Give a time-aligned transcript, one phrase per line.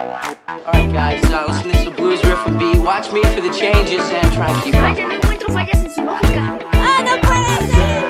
[0.00, 2.78] Alright guys, uh, listen to this blues riff and beat.
[2.78, 4.80] Watch me for the changes and try and keep up.
[4.80, 6.58] Vaya, no encuentro fallas en su lógica.
[6.72, 8.04] ¡Ah, no puede ser!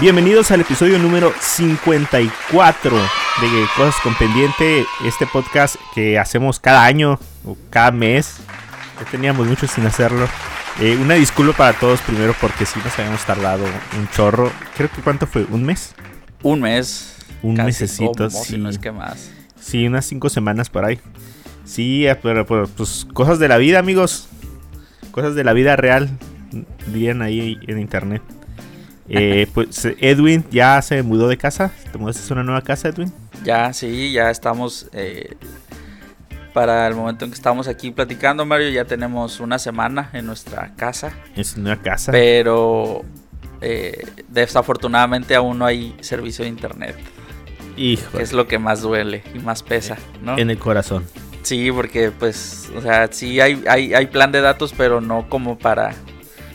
[0.00, 7.18] Bienvenidos al episodio número 54 de Cosas con Pendiente, este podcast que hacemos cada año
[7.44, 8.36] o cada mes.
[9.00, 10.28] Ya teníamos mucho sin hacerlo.
[10.78, 13.64] Eh, una disculpa para todos primero porque sí nos habíamos tardado
[13.98, 14.52] un chorro.
[14.76, 15.92] Creo que cuánto fue, un mes.
[16.44, 17.16] Un mes.
[17.42, 18.58] Un casi mesecito, como, si sí.
[18.58, 19.32] no es que más.
[19.64, 21.00] Sí, unas cinco semanas por ahí.
[21.64, 24.28] Sí, eh, pero, pero, pues cosas de la vida, amigos.
[25.10, 26.10] Cosas de la vida real.
[26.88, 28.20] Dirían ahí en internet.
[29.08, 31.72] Eh, pues Edwin ya se mudó de casa.
[31.90, 33.10] ¿Te mudaste a una nueva casa, Edwin?
[33.42, 34.88] Ya, sí, ya estamos.
[34.92, 35.34] eh,
[36.52, 40.72] para el momento en que estamos aquí platicando, Mario, ya tenemos una semana en nuestra
[40.76, 41.12] casa.
[41.34, 42.12] Es una casa.
[42.12, 43.02] Pero
[43.60, 46.96] eh, desafortunadamente aún no hay servicio de internet.
[47.76, 50.38] Hijo, Que es lo que más duele y más pesa, ¿no?
[50.38, 51.04] en el corazón.
[51.42, 55.58] Sí, porque pues, o sea, sí hay, hay, hay plan de datos, pero no como
[55.58, 55.94] para.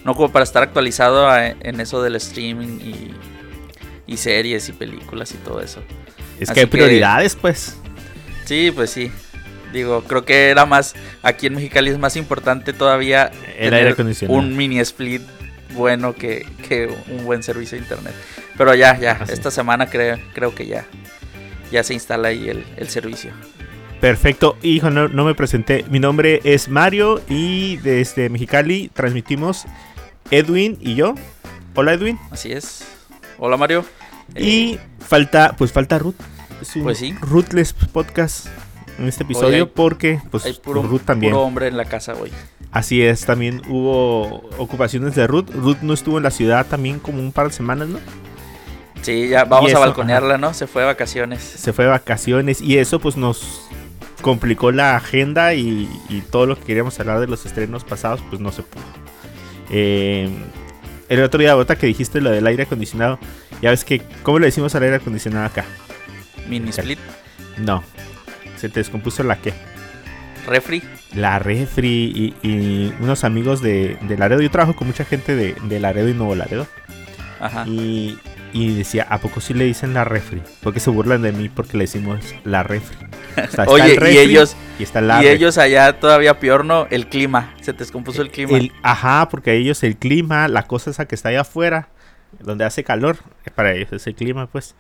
[0.06, 3.12] No como para estar actualizado a- en eso del streaming y,
[4.08, 5.82] y series y películas y todo eso.
[6.40, 7.76] Es Así que hay que- prioridades, pues.
[8.46, 9.12] Sí, pues sí.
[9.74, 10.96] Digo, creo que era más.
[11.22, 13.30] Aquí en Mexicali es más importante todavía.
[13.50, 14.40] El tener aire acondicionado.
[14.40, 15.22] Un mini split
[15.74, 18.14] bueno que, que un buen servicio de internet.
[18.58, 19.14] Pero ya, ya.
[19.22, 19.34] Así.
[19.34, 20.86] Esta semana creo, creo que ya.
[21.72, 23.32] Ya se instala ahí el, el servicio.
[24.02, 24.58] Perfecto.
[24.64, 25.86] Hijo, no, no me presenté.
[25.90, 29.66] Mi nombre es Mario y desde Mexicali transmitimos
[30.32, 31.16] Edwin y yo.
[31.76, 32.18] Hola, Edwin.
[32.32, 32.84] Así es.
[33.38, 33.86] Hola Mario.
[34.36, 36.16] Eh, Y falta, pues falta Ruth.
[36.84, 37.16] Pues sí.
[37.22, 38.48] Ruthless Podcast
[38.98, 41.32] en este Hoy episodio hay- porque, pues, hay puro, Ruth también.
[41.32, 42.32] puro hombre en la casa hoy.
[42.72, 45.50] Así es, también hubo ocupaciones de Ruth.
[45.50, 48.00] Ruth no estuvo en la ciudad también como un par de semanas, ¿no?
[49.02, 50.54] Sí, ya vamos a balconearla, ¿no?
[50.54, 51.42] Se fue de vacaciones.
[51.42, 53.62] Se fue de vacaciones y eso pues nos
[54.22, 58.42] complicó la agenda y, y todo lo que queríamos hablar de los estrenos pasados pues
[58.42, 58.84] no se pudo.
[59.70, 60.30] Eh,
[61.08, 63.20] el otro día, ahorita que dijiste lo del aire acondicionado,
[63.62, 65.66] ya ves que, ¿cómo le decimos al aire acondicionado acá?
[66.48, 67.00] Mini split.
[67.58, 67.84] No,
[68.58, 69.54] se te descompuso la que.
[70.50, 70.84] Refri.
[71.16, 74.42] La refri y, y unos amigos de, de Laredo.
[74.42, 76.68] Yo trabajo con mucha gente de, de Laredo y Nuevo Laredo.
[77.40, 77.66] Ajá.
[77.68, 78.18] Y,
[78.52, 80.42] y decía, ¿a poco sí le dicen la refri?
[80.62, 82.98] Porque se burlan de mí porque le decimos la refri.
[83.32, 86.66] O sea, está Oye, el y ellos, y está la y ellos allá todavía peor,
[86.66, 86.88] ¿no?
[86.90, 87.54] El clima.
[87.62, 88.58] Se te descompuso el clima.
[88.58, 91.88] El- ajá, porque ellos el clima, la cosa esa que está allá afuera,
[92.40, 93.18] donde hace calor,
[93.56, 94.76] para ellos es el clima, pues.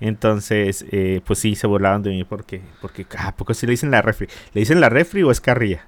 [0.00, 3.90] Entonces, eh, pues sí, se burlaban de mí porque, porque ¿a poco sí le dicen
[3.90, 4.28] la refri?
[4.52, 5.86] ¿Le dicen la refri o es carrilla?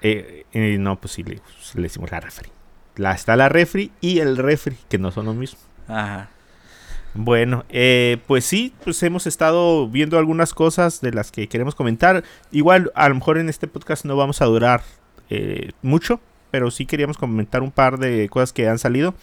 [0.00, 2.50] Eh, eh, no, pues sí, le, pues le decimos la refri.
[2.96, 5.58] La, está la refri y el refri, que no son lo mismo.
[5.88, 6.30] Ajá.
[7.14, 12.24] Bueno, eh, pues sí, pues hemos estado viendo algunas cosas de las que queremos comentar.
[12.50, 14.82] Igual, a lo mejor en este podcast no vamos a durar
[15.30, 16.20] eh, mucho,
[16.50, 19.14] pero sí queríamos comentar un par de cosas que han salido.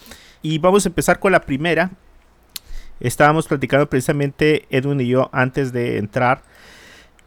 [0.41, 1.91] Y vamos a empezar con la primera.
[3.01, 6.43] Estábamos platicando precisamente Edwin y yo antes de entrar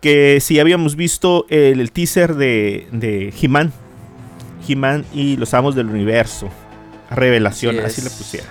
[0.01, 3.73] que si habíamos visto el, el teaser de, de He-Man.
[4.67, 6.49] He-Man y los amos del universo.
[7.11, 8.15] Revelación, Así así, le es.
[8.15, 8.49] pusieron.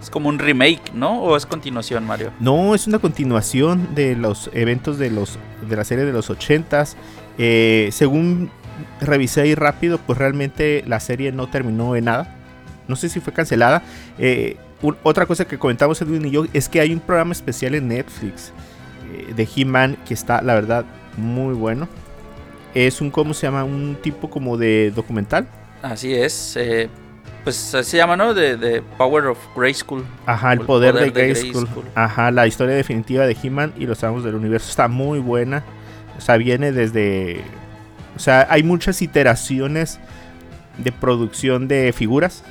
[0.00, 1.20] Es como un remake, ¿no?
[1.22, 2.32] ¿O es continuación, Mario?
[2.40, 6.94] No, es una continuación de los eventos de los de la serie de los 80s.
[7.38, 8.50] Eh, según
[9.00, 12.36] revisé ahí rápido, pues realmente la serie no terminó en nada.
[12.88, 13.82] No sé si fue cancelada.
[14.18, 17.74] Eh, un- otra cosa que comentamos Edwin y yo es que hay un programa especial
[17.74, 18.52] en Netflix
[19.12, 20.84] eh, de He-Man que está, la verdad,
[21.16, 21.88] muy bueno.
[22.74, 23.64] Es un, ¿cómo se llama?
[23.64, 25.46] Un tipo como de documental.
[25.82, 26.56] Así es.
[26.56, 26.88] eh,
[27.44, 28.34] pues así se llama, ¿no?
[28.34, 30.04] De, de Power of Grayskull.
[30.26, 31.20] Ajá, el, El poder, poder de.
[31.32, 31.68] Grayskull.
[31.94, 35.64] Ajá, la historia definitiva de He-Man y los amos del universo está muy buena.
[36.16, 37.42] O sea, viene desde.
[38.16, 39.98] O sea, hay muchas iteraciones
[40.78, 42.44] de producción de figuras.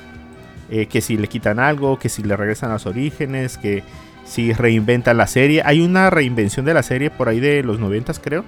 [0.74, 3.84] Eh, que si le quitan algo, que si le regresan a los orígenes, que
[4.24, 5.60] si reinventan la serie.
[5.66, 8.42] Hay una reinvención de la serie por ahí de los noventas, creo.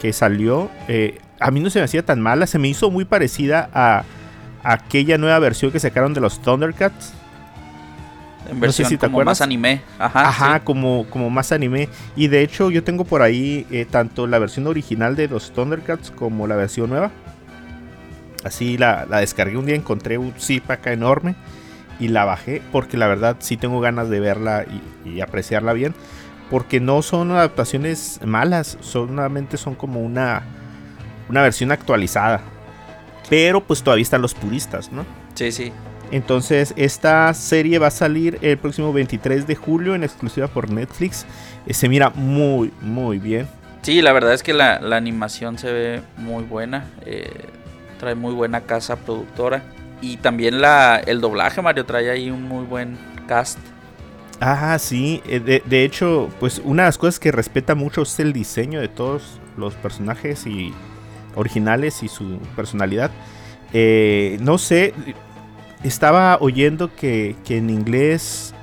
[0.00, 0.70] Que salió.
[0.86, 2.46] eh, a mí no se me hacía tan mala.
[2.46, 4.04] Se me hizo muy parecida a
[4.62, 7.12] aquella nueva versión que sacaron de los Thundercats.
[8.48, 9.32] En sé versión si te como acuerdas.
[9.32, 9.80] más anime.
[9.98, 10.28] Ajá.
[10.28, 10.60] Ajá, sí.
[10.62, 11.88] como, como más anime.
[12.14, 16.12] Y de hecho yo tengo por ahí eh, tanto la versión original de los Thundercats
[16.12, 17.10] como la versión nueva.
[18.46, 21.34] Así la, la descargué un día, encontré un zip acá enorme
[21.98, 24.64] y la bajé porque la verdad sí tengo ganas de verla
[25.04, 25.94] y, y apreciarla bien.
[26.50, 30.44] Porque no son adaptaciones malas, solamente son como una,
[31.28, 32.40] una versión actualizada.
[33.28, 35.04] Pero pues todavía están los puristas, ¿no?
[35.34, 35.72] Sí, sí.
[36.12, 41.26] Entonces, esta serie va a salir el próximo 23 de julio en exclusiva por Netflix.
[41.66, 43.48] Eh, se mira muy, muy bien.
[43.82, 46.84] Sí, la verdad es que la, la animación se ve muy buena.
[47.04, 47.50] eh,
[47.98, 49.62] trae muy buena casa productora.
[50.00, 53.58] Y también la, el doblaje, Mario, trae ahí un muy buen cast.
[54.40, 55.22] Ah, sí.
[55.26, 58.80] eh, De, de hecho, pues una de las cosas que respeta mucho es el diseño
[58.80, 60.74] de todos los personajes y
[61.34, 63.10] originales y su personalidad.
[63.72, 64.94] Eh, no sé,
[65.82, 68.54] estaba oyendo que, que en inglés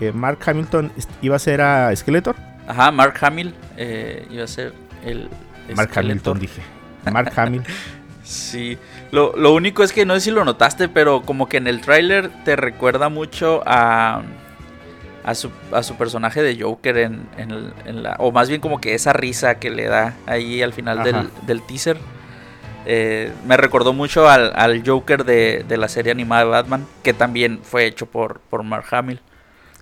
[0.00, 2.36] eh, Mark Hamilton iba a ser a Skeletor.
[2.66, 4.74] Ajá, Mark Hamill eh, iba a ser
[5.04, 5.28] el...
[5.74, 5.98] Mark Skeletor.
[5.98, 6.62] Hamilton, dije.
[7.10, 7.62] Mark Hamill.
[8.22, 8.78] Sí,
[9.10, 11.80] lo, lo único es que no sé si lo notaste, pero como que en el
[11.80, 14.22] tráiler te recuerda mucho a,
[15.24, 18.16] a, su, a su personaje de Joker en, en la...
[18.18, 21.62] O más bien como que esa risa que le da ahí al final del, del
[21.62, 21.98] teaser.
[22.84, 27.14] eh, me recordó mucho al, al Joker de, de la serie animada de Batman, que
[27.14, 29.20] también fue hecho por, por Mark Hamill.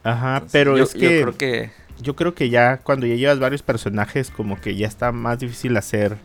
[0.03, 1.73] Ajá, Entonces, pero yo, es yo que creo que...
[1.99, 5.77] yo creo que ya cuando ya llevas varios personajes, como que ya está más difícil
[5.77, 6.19] hacer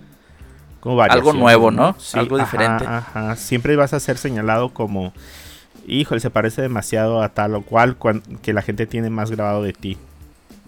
[0.86, 1.96] como Algo nuevo, ¿no?
[2.14, 2.86] Algo ajá, diferente.
[2.86, 5.14] Ajá, siempre vas a ser señalado como,
[5.88, 7.98] híjole, se parece demasiado a tal o cual,
[8.44, 9.98] que la gente tiene más grabado de ti.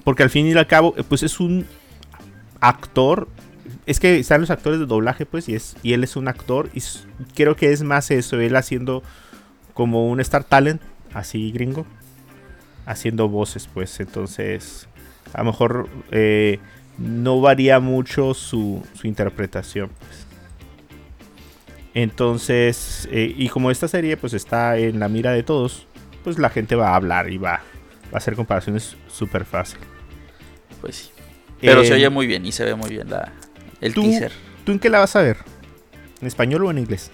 [0.03, 1.67] Porque al fin y al cabo, eh, pues es un
[2.61, 3.27] actor.
[3.85, 6.71] Es que están los actores de doblaje, pues, y, es, y él es un actor.
[6.73, 6.81] Y
[7.35, 9.03] creo que es más eso, él haciendo
[9.75, 10.81] como un Star Talent,
[11.13, 11.85] así gringo,
[12.87, 13.99] haciendo voces, pues.
[13.99, 14.87] Entonces,
[15.31, 16.59] a lo mejor eh,
[16.97, 19.89] no varía mucho su, su interpretación.
[21.93, 25.87] Entonces, eh, y como esta serie pues está en la mira de todos,
[26.23, 29.79] pues la gente va a hablar y va, va a hacer comparaciones súper fácil.
[30.81, 31.09] Pues sí.
[31.59, 33.31] Pero se Eh, oye muy bien y se ve muy bien la,
[33.81, 34.31] el ¿tú- teaser.
[34.63, 35.37] ¿Tú en qué la vas a ver?
[36.21, 37.09] ¿En español o en inglés?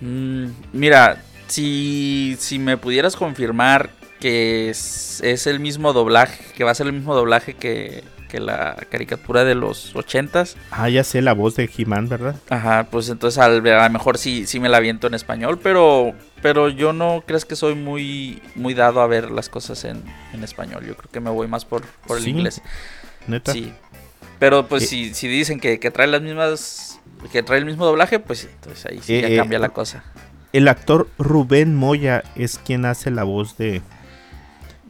[0.00, 6.72] Mm, mira, si, si me pudieras confirmar que es, es el mismo doblaje, que va
[6.72, 11.20] a ser el mismo doblaje que, que la caricatura de los ochentas, Ah, ya sé
[11.22, 12.36] la voz de He-Man, ¿verdad?
[12.48, 16.12] ajá, pues entonces al- a lo mejor sí, sí me la aviento en español, pero,
[16.42, 20.44] pero yo no crees que soy muy, muy dado a ver las cosas en, en
[20.44, 22.62] español, yo creo que me voy más por, por el Sí, inglés.
[23.26, 23.52] Neta.
[23.52, 23.72] Sí.
[24.38, 26.98] Pero pues Eh, si, si dicen que, que trae las mismas,
[27.30, 30.02] que trae el mismo doblaje, pues entonces ahí sí Eh, ya eh, cambia la cosa.
[30.52, 33.82] El actor Rubén Moya es quien hace la voz de,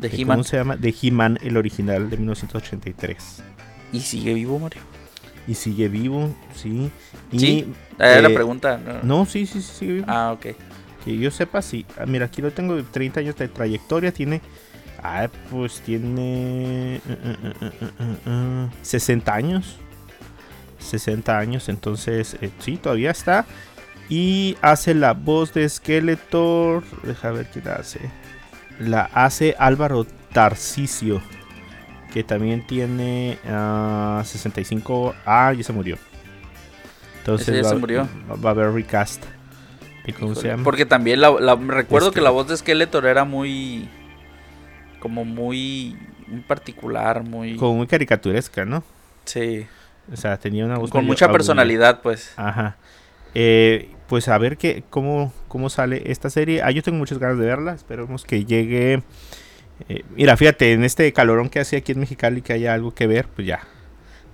[0.00, 0.38] De He-Man.
[0.38, 0.76] ¿cómo se llama?
[0.76, 3.42] De He-Man, el original de 1983.
[3.92, 4.82] Y sigue vivo, Mario.
[5.46, 6.90] Y sigue vivo, sí.
[7.32, 8.78] Y, Sí, Eh, la pregunta.
[8.78, 9.18] No.
[9.18, 10.06] No, sí, sí, sí, sigue vivo.
[10.08, 10.46] Ah, ok.
[11.04, 11.84] Que yo sepa, sí.
[11.98, 14.12] Ah, Mira, aquí lo tengo de 30 años de trayectoria.
[14.12, 14.40] Tiene.
[15.02, 16.96] Ah, pues tiene.
[16.96, 17.52] eh, eh,
[18.26, 19.76] eh, 60 años.
[20.78, 23.44] 60 años, entonces eh, sí, todavía está.
[24.08, 26.82] Y hace la voz de Skeletor.
[27.02, 28.00] Deja ver quién hace.
[28.80, 31.22] La hace Álvaro Tarcisio.
[32.12, 35.14] Que también tiene ah, 65.
[35.24, 35.96] Ah, ya se murió.
[37.18, 38.08] Entonces ¿Ese ya va, se murió?
[38.44, 39.22] va- a haber recast.
[40.06, 40.64] ¿Y cómo se llama?
[40.64, 43.88] Porque también la, la- recuerdo Este- que la voz de Skeletor era muy.
[44.98, 45.96] Como muy.
[46.26, 47.56] Muy particular, muy.
[47.56, 48.82] Como muy caricaturesca, ¿no?
[49.24, 49.66] sí.
[50.12, 51.34] O sea, tenía una voz Con mucha aguda.
[51.36, 52.32] personalidad, pues.
[52.36, 52.76] Ajá.
[53.34, 56.62] Eh, pues a ver qué, cómo, cómo sale esta serie.
[56.62, 57.74] Ah, yo tengo muchas ganas de verla.
[57.74, 59.04] Esperemos que llegue.
[59.88, 63.06] eh, mira, fíjate, en este calorón que hace aquí en Mexicali que haya algo que
[63.06, 63.60] ver, pues ya.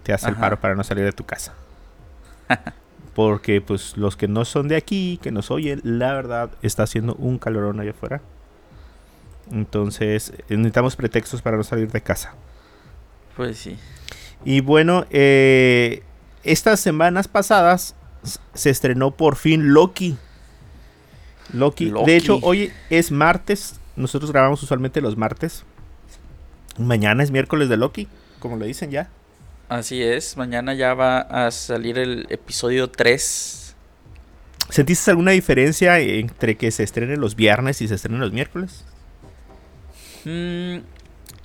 [0.02, 0.40] Te hace el Ajá.
[0.40, 1.52] paro para no salir de tu casa.
[3.14, 7.14] Porque pues los que no son de aquí, que nos oyen, la verdad está haciendo
[7.16, 8.22] un calorón allá afuera.
[9.52, 12.34] Entonces necesitamos pretextos para no salir de casa.
[13.36, 13.76] Pues sí.
[14.42, 16.02] Y bueno, eh,
[16.44, 17.94] estas semanas pasadas
[18.54, 20.16] se estrenó por fin Loki.
[21.52, 21.86] Loki.
[21.86, 22.10] Loki.
[22.10, 23.80] De hecho, hoy es martes.
[23.96, 25.64] Nosotros grabamos usualmente los martes.
[26.78, 29.08] Mañana es miércoles de Loki, como le dicen ya.
[29.68, 30.36] Así es.
[30.36, 33.74] Mañana ya va a salir el episodio 3.
[34.68, 38.84] ¿Sentiste alguna diferencia entre que se estrene los viernes y se estrene los miércoles?
[40.24, 40.78] Mm,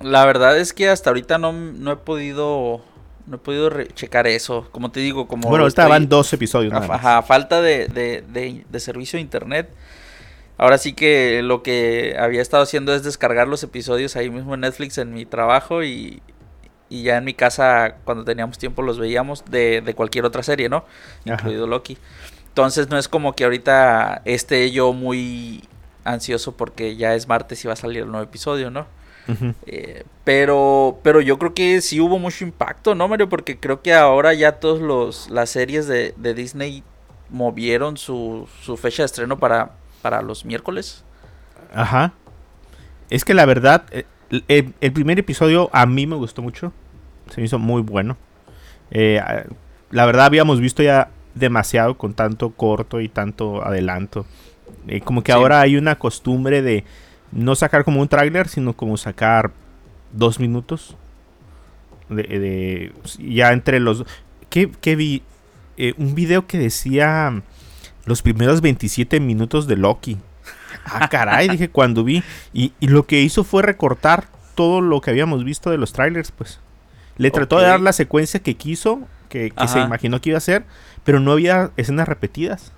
[0.00, 2.82] la verdad es que hasta ahorita no, no he podido.
[3.26, 4.68] No he podido checar eso.
[4.72, 5.48] Como te digo, como.
[5.48, 6.72] bueno, van dos episodios.
[6.72, 6.98] Nada más.
[6.98, 9.70] ajá, falta de, de- de- de servicio de internet.
[10.58, 14.60] Ahora sí que lo que había estado haciendo es descargar los episodios ahí mismo en
[14.60, 16.22] Netflix en mi trabajo y,
[16.88, 20.68] y ya en mi casa cuando teníamos tiempo los veíamos de, de cualquier otra serie,
[20.68, 20.84] ¿no?
[21.24, 21.34] Ajá.
[21.34, 21.96] Incluido Loki.
[22.48, 25.64] Entonces no es como que ahorita esté yo muy
[26.04, 28.86] ansioso porque ya es martes y va a salir el nuevo episodio, ¿no?
[29.66, 33.28] Eh, pero, pero yo creo que sí hubo mucho impacto, ¿no, Mario?
[33.28, 36.82] Porque creo que ahora ya todas las series de, de Disney
[37.30, 41.04] movieron su, su fecha de estreno para, para los miércoles.
[41.74, 42.12] Ajá.
[43.10, 44.04] Es que la verdad, eh,
[44.48, 46.72] el, el primer episodio a mí me gustó mucho.
[47.30, 48.16] Se me hizo muy bueno.
[48.90, 49.20] Eh,
[49.90, 54.26] la verdad habíamos visto ya demasiado con tanto corto y tanto adelanto.
[54.88, 55.36] Eh, como que Sí.
[55.38, 56.84] ahora hay una costumbre de
[57.32, 59.50] no sacar como un tráiler, sino como sacar
[60.12, 60.96] dos minutos.
[62.08, 64.04] De, de- ya entre los...
[64.50, 65.22] ¿Qué, qué vi?
[65.78, 67.42] Eh, un video que decía
[68.04, 70.18] los primeros 27 minutos de Loki.
[70.84, 72.22] Ah, caray, dije cuando vi.
[72.52, 76.30] Y, y lo que hizo fue recortar todo lo que habíamos visto de los trailers,
[76.30, 76.60] pues.
[77.16, 80.38] Le trató de dar la secuencia que quiso, que, que se imaginó que iba a
[80.38, 80.64] hacer,
[81.04, 82.72] pero no había escenas repetidas.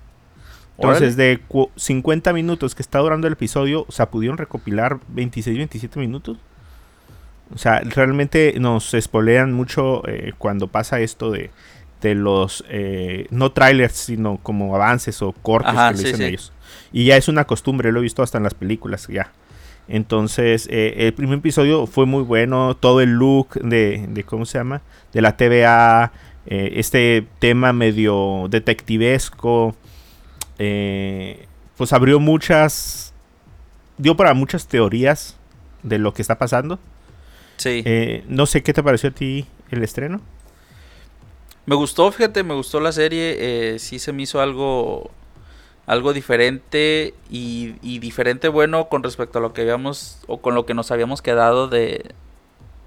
[0.77, 5.57] Entonces, de cu- 50 minutos que está durando el episodio, o sea, pudieron recopilar 26,
[5.57, 6.37] 27 minutos.
[7.53, 11.51] O sea, realmente nos spoilean mucho eh, cuando pasa esto de,
[12.01, 16.17] de los, eh, no trailers, sino como avances o cortes Ajá, que le sí, dicen
[16.21, 16.25] sí.
[16.25, 16.51] ellos.
[16.91, 19.31] Y ya es una costumbre, lo he visto hasta en las películas, ya.
[19.87, 24.57] Entonces, eh, el primer episodio fue muy bueno, todo el look de, de ¿cómo se
[24.57, 24.81] llama?
[25.13, 26.11] De la TVA,
[26.47, 29.75] eh, este tema medio detectivesco,
[30.59, 31.47] eh,
[31.77, 33.13] pues abrió muchas,
[33.97, 35.37] dio para muchas teorías
[35.83, 36.79] de lo que está pasando.
[37.57, 37.83] Sí.
[37.85, 40.21] Eh, no sé qué te pareció a ti el estreno.
[41.65, 43.35] Me gustó, fíjate, me gustó la serie.
[43.39, 45.09] eh, sí se me hizo algo,
[45.87, 50.65] algo diferente y, y diferente bueno con respecto a lo que habíamos o con lo
[50.65, 52.13] que nos habíamos quedado de,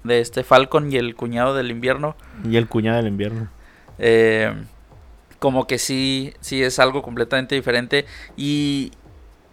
[0.03, 2.15] de este Falcon y el cuñado del invierno.
[2.49, 3.49] Y el cuñado del invierno.
[3.97, 4.53] Eh,
[5.39, 8.05] como que sí, sí es algo completamente diferente.
[8.37, 8.91] Y,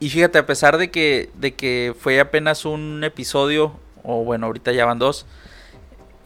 [0.00, 4.72] y fíjate, a pesar de que, de que fue apenas un episodio, o bueno, ahorita
[4.72, 5.26] ya van dos,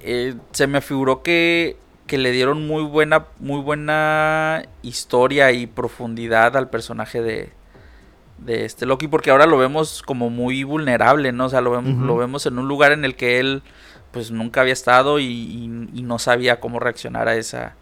[0.00, 1.76] eh, se me figuró que,
[2.07, 7.50] que le dieron muy buena, muy buena historia y profundidad al personaje de,
[8.38, 11.47] de este Loki, porque ahora lo vemos como muy vulnerable, ¿no?
[11.47, 13.62] O sea, lo vemos, lo vemos en un lugar en el que él
[14.11, 17.76] pues nunca había estado y, y- y no sabía cómo reaccionar a esa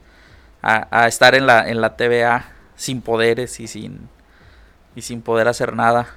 [0.63, 2.47] a, a estar en la en la TVA
[2.77, 4.09] sin poderes y sin
[4.95, 6.09] y sin poder hacer nada.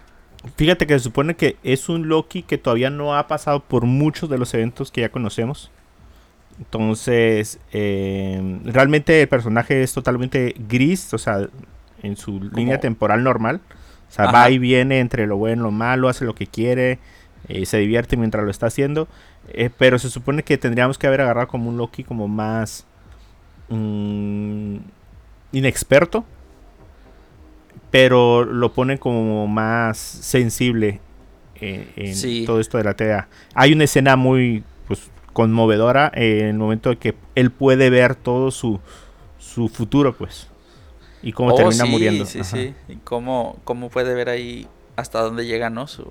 [0.58, 4.30] Fíjate que se supone que es un Loki que todavía no ha pasado por muchos
[4.30, 5.72] de los eventos que ya conocemos.
[6.60, 11.48] Entonces, eh, realmente el personaje es totalmente gris, o sea,
[12.04, 13.62] en su línea temporal normal.
[14.10, 14.34] O sea, Ajá.
[14.34, 17.00] va y viene entre lo bueno y lo malo, hace lo que quiere,
[17.48, 19.08] eh, se divierte mientras lo está haciendo.
[19.54, 22.86] eh, pero se supone que tendríamos que haber agarrado como un Loki como más
[23.72, 24.78] mm,
[25.54, 26.26] inexperto.
[27.90, 31.02] Pero lo ponen como más sensible
[31.56, 32.44] eh, en Sí.
[32.46, 33.28] todo esto de la TEA.
[33.54, 38.16] Hay una escena muy pues, conmovedora eh, en el momento de que él puede ver
[38.16, 38.80] todo su,
[39.40, 40.48] su futuro, pues.
[41.22, 42.26] Y cómo Oh, termina sí, muriendo.
[42.26, 42.50] Sí, Ajá.
[42.50, 42.74] sí.
[42.88, 45.86] Y cómo, cómo puede ver ahí hasta dónde llega, ¿no?
[45.88, 46.10] Su...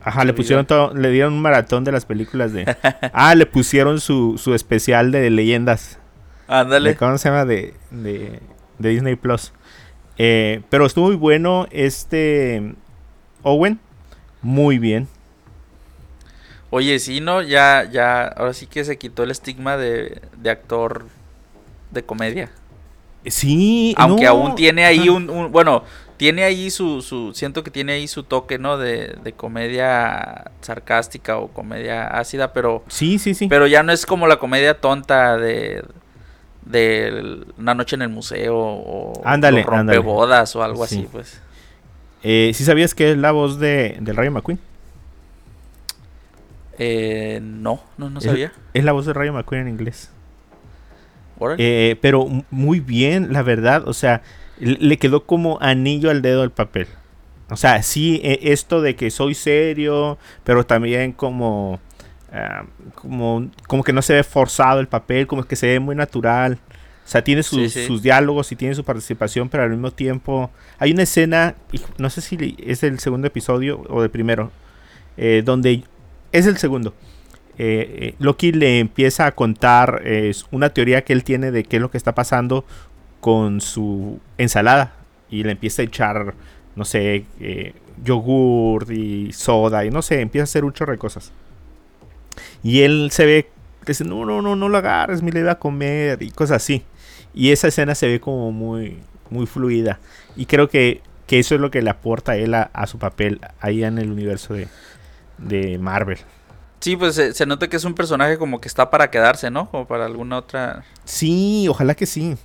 [0.00, 2.76] Ajá, le pusieron todo, le dieron un maratón de las películas de.
[3.12, 5.98] ah, le pusieron su, su especial de leyendas.
[6.48, 6.96] Ándale.
[6.96, 7.44] ¿Cómo se llama?
[7.44, 8.40] De, de,
[8.78, 9.52] de Disney Plus.
[10.16, 12.74] Eh, pero estuvo muy bueno este
[13.42, 13.78] Owen.
[14.42, 15.08] Muy bien.
[16.70, 17.42] Oye, sí, ¿no?
[17.42, 21.06] Ya, ya, ahora sí que se quitó el estigma de, de actor
[21.90, 22.50] de comedia.
[23.26, 24.30] Sí, Aunque no.
[24.30, 25.82] aún tiene ahí un, un- bueno,
[26.16, 28.78] tiene ahí su, su, siento que tiene ahí su toque, ¿no?
[28.78, 33.48] De, de comedia sarcástica o comedia ácida, pero, Sí, sí, sí.
[33.48, 35.84] pero ya no es como la comedia tonta de,
[36.68, 39.98] de una noche en el museo o Ándale, los ándale.
[39.98, 40.96] rompebodas o algo Sí.
[41.00, 41.40] así, pues.
[42.22, 44.58] Eh, ¿Sí sabías que es la voz de, del Rayo McQueen?
[46.78, 48.52] Eh, no, no, no sabía.
[48.74, 50.10] Es la voz de Rayo McQueen en inglés.
[51.56, 53.86] Eh, pero muy bien, la verdad.
[53.88, 54.22] O sea,
[54.58, 56.86] le quedó como anillo al dedo el papel.
[57.50, 61.80] O sea, sí, eh, esto de que soy serio, pero también como,
[62.32, 65.94] ah, como, como que no se ve forzado el papel, como que se ve muy
[65.96, 66.58] natural.
[67.04, 67.86] O sea, tiene sus, Sí, sí.
[67.86, 71.54] sus diálogos y tiene su participación, pero al mismo tiempo hay una escena,
[71.96, 74.50] no sé si es del segundo episodio o del primero,
[75.16, 75.84] eh, donde
[76.32, 76.94] es el segundo.
[77.60, 81.76] Eh, eh, Loki le empieza a contar eh, una teoría que él tiene de qué
[81.76, 82.64] es lo que está pasando
[83.20, 84.94] con su ensalada
[85.28, 86.34] y le empieza a echar,
[86.76, 87.24] no sé,
[88.04, 91.32] yogur y soda y no sé, empieza a hacer un chorro de cosas.
[92.62, 93.50] Y él se ve,
[93.86, 96.84] dice, no, no, no, no lo agarres, me le iba a comer y cosas así.
[97.34, 98.98] Y esa escena se ve como muy,
[99.30, 100.00] muy fluida.
[100.36, 102.98] Y creo que, que eso es lo que le aporta a él a, a su
[102.98, 104.68] papel ahí en el universo de,
[105.38, 106.18] de Marvel.
[106.80, 109.68] Sí, pues se, se nota que es un personaje como que está para quedarse, ¿no?
[109.70, 110.84] Como para alguna otra...
[111.04, 112.36] Sí, ojalá que sí.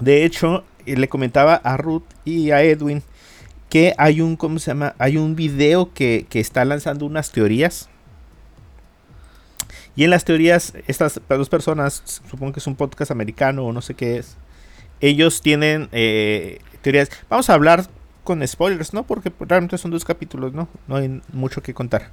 [0.00, 3.02] De hecho, eh, le comentaba a Ruth y a Edwin
[3.68, 4.94] que hay un, ¿cómo se llama?
[4.98, 7.88] Hay un video que, que está lanzando unas teorías.
[9.96, 13.80] Y en las teorías, estas dos personas, supongo que es un podcast americano o no
[13.80, 14.36] sé qué es,
[15.00, 17.10] ellos tienen eh, teorías.
[17.28, 17.86] Vamos a hablar
[18.24, 19.04] con spoilers, ¿no?
[19.04, 20.68] Porque realmente son dos capítulos, ¿no?
[20.88, 22.10] No hay mucho que contar.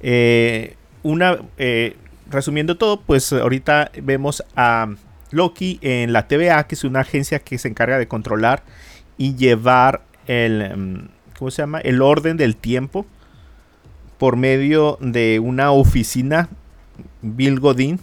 [0.00, 1.96] Eh, una, eh,
[2.30, 4.88] resumiendo todo, pues ahorita vemos a
[5.30, 8.62] Loki en la TVA, que es una agencia que se encarga de controlar
[9.18, 11.08] y llevar el, mm,
[11.38, 11.80] ¿cómo se llama?
[11.80, 13.04] El orden del tiempo
[14.18, 16.48] por medio de una oficina,
[17.22, 18.00] Bill Godin,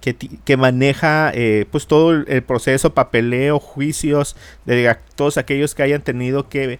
[0.00, 6.02] que, que maneja eh, pues todo el, proceso, papeleo, juicios, de todos aquellos que hayan
[6.02, 6.78] tenido que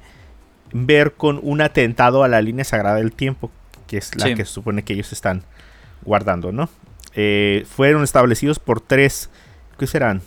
[0.73, 3.50] ver con un atentado a la línea sagrada del tiempo,
[3.87, 4.35] que es la Sí.
[4.35, 5.42] que se supone que ellos están
[6.04, 6.68] guardando, ¿no?
[7.14, 9.30] Eh, fueron establecidos por tres,
[9.78, 10.23] ¿qué serán?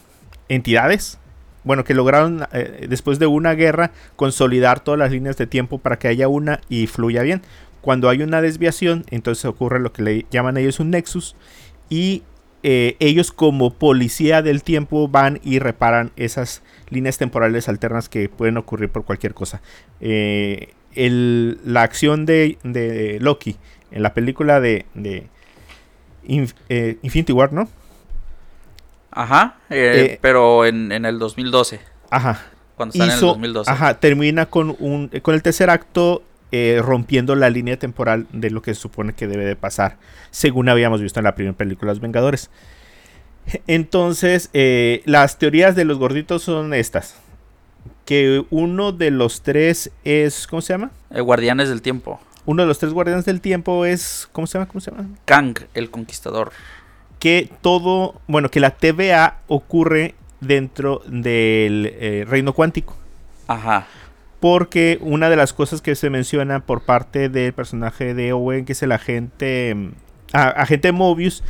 [0.50, 1.18] Entidades.
[1.64, 6.00] Bueno, que lograron eh, después de una guerra consolidar todas las líneas de tiempo para
[6.00, 7.44] que haya una y fluya bien.
[7.82, 11.36] Cuando hay una desviación, entonces ocurre lo que le llaman ellos un nexus
[11.90, 12.24] y
[12.64, 18.58] eh, ellos como policía del tiempo van y reparan esas líneas temporales alternas que pueden
[18.58, 19.62] ocurrir por cualquier cosa.
[20.00, 23.56] Eh, el- la acción de, de Loki
[23.92, 25.28] en la película de, de
[26.28, 27.68] Inf- eh, Infinity War, ¿no?
[29.14, 29.58] Ajá,
[30.22, 32.42] pero en, en el 2012, Ajá.
[32.78, 33.70] cuando están en el Hizo, 2012.
[33.72, 38.62] ajá, termina con un con el tercer acto eh, rompiendo la línea temporal de lo
[38.62, 39.98] que se supone que debe de pasar,
[40.32, 42.50] según habíamos visto en la primera película Los Vengadores.
[43.68, 47.16] Entonces, eh, las teorías de los gorditos son estas.
[48.06, 50.92] Que uno de los tres es, ¿cómo se llama?
[51.12, 52.20] Eh, Guardianes del Tiempo.
[52.46, 54.68] Uno de los tres guardianes del tiempo es, ¿cómo se llama?
[54.68, 55.08] ¿Cómo se llama?
[55.26, 56.52] Kang, el Conquistador.
[57.20, 62.98] que todo, bueno, que la TVA ocurre dentro del eh, reino cuántico.
[63.48, 63.86] Ajá.
[64.42, 68.74] Porque una de las cosas que se menciona por parte del personaje de Owen, que
[68.74, 69.92] es el agente, mm,
[70.34, 71.44] ah, agente Mobius,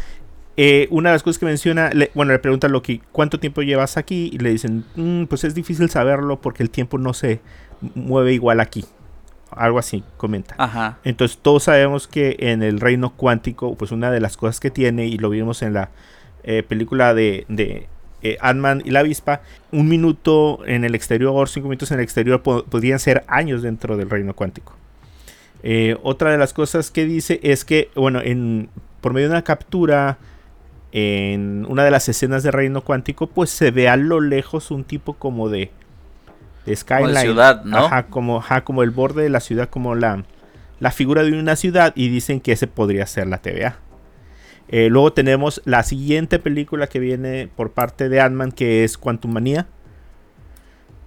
[0.57, 3.61] eh, una de las cosas que menciona, le- bueno, le pregunta a Loki, ¿cuánto tiempo
[3.63, 4.29] llevas aquí?
[4.33, 7.39] Y le dicen, "Mm, pues es difícil saberlo porque el tiempo no se
[7.95, 8.83] mueve igual aquí.
[9.51, 10.55] Algo así, comenta.
[10.57, 10.97] Ajá.
[11.05, 15.07] Entonces todos sabemos que en el reino cuántico, pues una de las cosas que tiene,
[15.07, 15.89] y lo vimos en la
[16.43, 17.87] eh, película de, de
[18.23, 22.41] eh, Ant-Man y la avispa, un minuto en el exterior, cinco minutos en el exterior,
[22.41, 24.75] po- podrían ser años dentro del reino cuántico.
[25.63, 28.69] Eh, otra de las cosas que dice es que, bueno, en,
[29.01, 30.17] por medio de una captura,
[30.91, 34.83] en una de las escenas del reino cuántico, pues se ve a lo lejos un
[34.83, 35.71] tipo como de,
[36.65, 37.13] de skyline.
[37.21, 37.77] ciudad, ¿no?
[37.85, 40.23] Ajá, como, ajá, como el borde de la ciudad, como la,
[40.79, 43.77] la figura de una ciudad, y dicen que ese podría ser la TVA.
[44.71, 49.31] Eh, luego tenemos la siguiente película que viene por parte de Ant-Man, que es Quantum
[49.33, 49.67] Manía.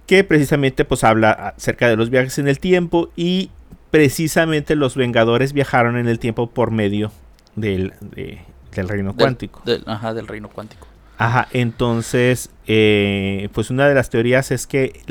[0.05, 3.49] Que precisamente pues habla acerca de los viajes en el tiempo y
[3.89, 7.11] precisamente los Vengadores viajaron en el tiempo por medio
[7.55, 8.39] del, de-
[8.75, 9.61] del reino Del- cuántico.
[9.65, 10.85] del- ajá, del reino cuántico.
[11.17, 15.01] Ajá, entonces, eh, pues una de las teorías es que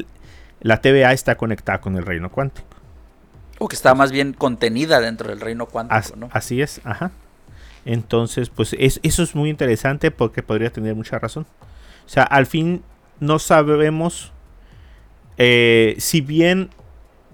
[0.61, 2.69] la TVA está conectada con el reino cuántico.
[3.59, 6.29] O que está más bien contenida dentro del reino cuántico, As- ¿no?
[6.33, 7.11] Así es, ajá.
[7.85, 11.47] Entonces, pues es- eso es muy interesante porque podría tener mucha razón.
[12.07, 12.83] O sea, al fin
[13.21, 14.33] no sabemos
[15.37, 16.71] eh, si bien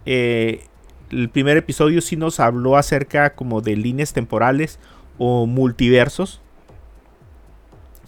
[0.06, 0.64] eh,
[1.10, 4.78] el primer episodio sí nos habló acerca como de líneas temporales
[5.18, 6.40] o multiversos,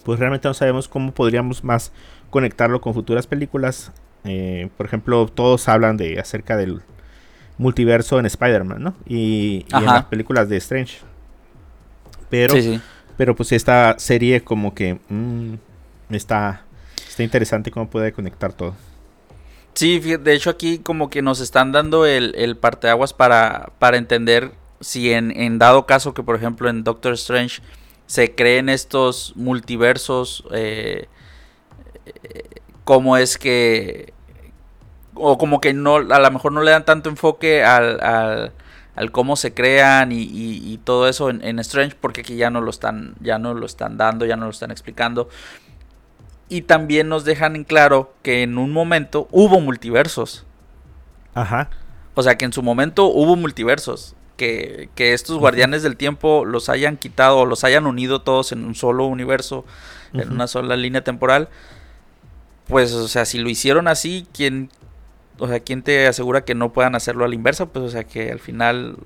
[0.05, 1.92] pues realmente no sabemos cómo podríamos más
[2.31, 3.92] conectarlo con futuras películas.
[4.24, 6.81] Eh, por ejemplo, todos hablan de acerca del
[7.59, 8.94] multiverso en Spider-Man, ¿no?
[9.07, 10.98] Y, y en las películas de Strange.
[12.33, 12.81] Pero, sí, sí.
[13.18, 15.57] pero pues esta serie como que mm,
[16.09, 16.64] está,
[17.07, 18.75] está interesante cómo puede conectar todo.
[19.75, 24.53] Sí, de hecho aquí como que nos están dando el, el parteaguas para, para entender
[24.81, 27.61] si en, en dado caso que por ejemplo en Doctor Strange
[28.07, 31.09] se creen estos multiversos, eh,
[32.07, 32.45] eh,
[32.85, 34.14] cómo es que...
[35.12, 38.53] O como que no, a lo mejor no le dan tanto enfoque al, al,
[38.94, 42.50] al cómo se crean y, y- y todo eso en, en Strange, porque aquí ya
[42.50, 45.28] no lo están, ya no lo están dando, ya no lo están explicando.
[46.48, 50.44] Y también nos dejan en claro que en un momento hubo multiversos.
[51.35, 51.70] Ajá.
[52.14, 54.14] O sea, que en su momento hubo multiversos.
[54.37, 58.64] Que, que estos guardianes del tiempo los hayan quitado o los hayan unido todos en
[58.64, 59.64] un solo universo,
[60.12, 60.35] en Ujú.
[60.35, 61.48] una sola línea temporal.
[62.66, 64.70] Pues, o sea, si lo hicieron así, ¿quién,
[65.42, 67.66] o sea, ¿quién te asegura que no puedan hacerlo a la inversa?
[67.66, 68.96] Pues, o sea, que al final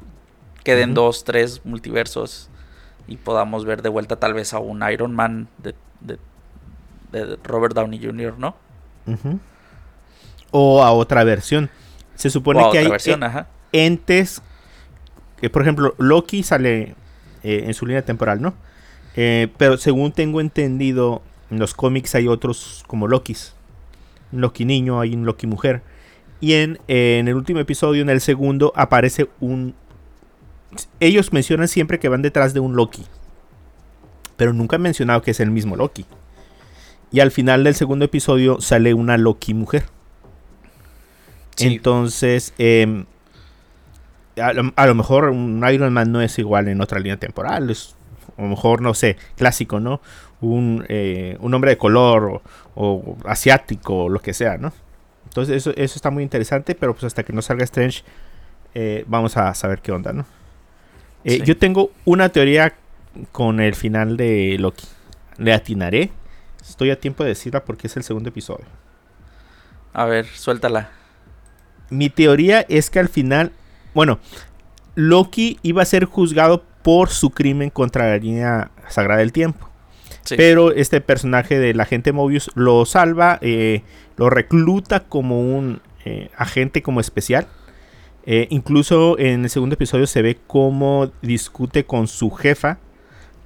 [0.65, 2.51] queden dos, tres multiversos
[3.09, 6.19] y podamos ver de vuelta tal vez a un Iron Man de, de-
[7.13, 8.57] de Robert Downey Jr., ¿no?
[10.51, 11.71] O a otra versión.
[12.15, 13.47] Se supone que hay versión, e- ajá.
[13.73, 14.43] entes
[15.41, 16.95] que, por ejemplo, Loki sale
[17.43, 18.55] eh, en su línea temporal, ¿no?
[19.17, 23.55] Eh, pero según tengo entendido, en los cómics hay otros como Lokis.
[24.33, 25.83] Un Loki niño, hay un Loki mujer.
[26.41, 29.75] Y en, eh, en el último episodio, en el segundo, aparece un...
[31.01, 33.05] Ellos mencionan siempre que van detrás de un Loki.
[34.37, 36.05] Pero nunca han mencionado que es el mismo Loki.
[37.11, 39.85] Y al final del segundo episodio sale una Loki mujer.
[41.57, 41.69] Sí.
[41.69, 42.53] Entonces,
[44.37, 47.71] a, lo, a lo mejor un Iron Man no es igual en otra línea temporal.
[47.71, 47.97] Es,
[48.37, 50.03] a lo mejor, no sé, clásico, ¿no?
[50.43, 52.43] Un, eh, un hombre de color o,
[52.75, 54.75] o asiático o lo que sea, ¿no?
[55.37, 58.03] Entonces, eso, eso está muy interesante, pero pues hasta que no salga Strange,
[58.75, 60.25] eh, vamos a saber qué onda, ¿no?
[61.25, 61.43] Eh, Sí.
[61.45, 62.73] Yo tengo una teoría
[63.33, 64.87] con el final de Loki.
[65.37, 66.11] Le atinaré.
[66.67, 68.65] Estoy a tiempo de decirla porque es el segundo episodio.
[69.93, 70.89] A ver, suéltala.
[71.91, 73.53] Mi teoría es que al final,
[73.93, 74.19] bueno,
[74.95, 79.69] Loki iba a ser juzgado por su crimen contra la línea sagrada del tiempo.
[80.35, 83.83] Pero este personaje del agente Mobius lo salva, eh,
[84.17, 87.47] lo recluta como un eh, agente como especial.
[88.25, 92.79] Eh, incluso en el segundo episodio se ve cómo discute con su jefa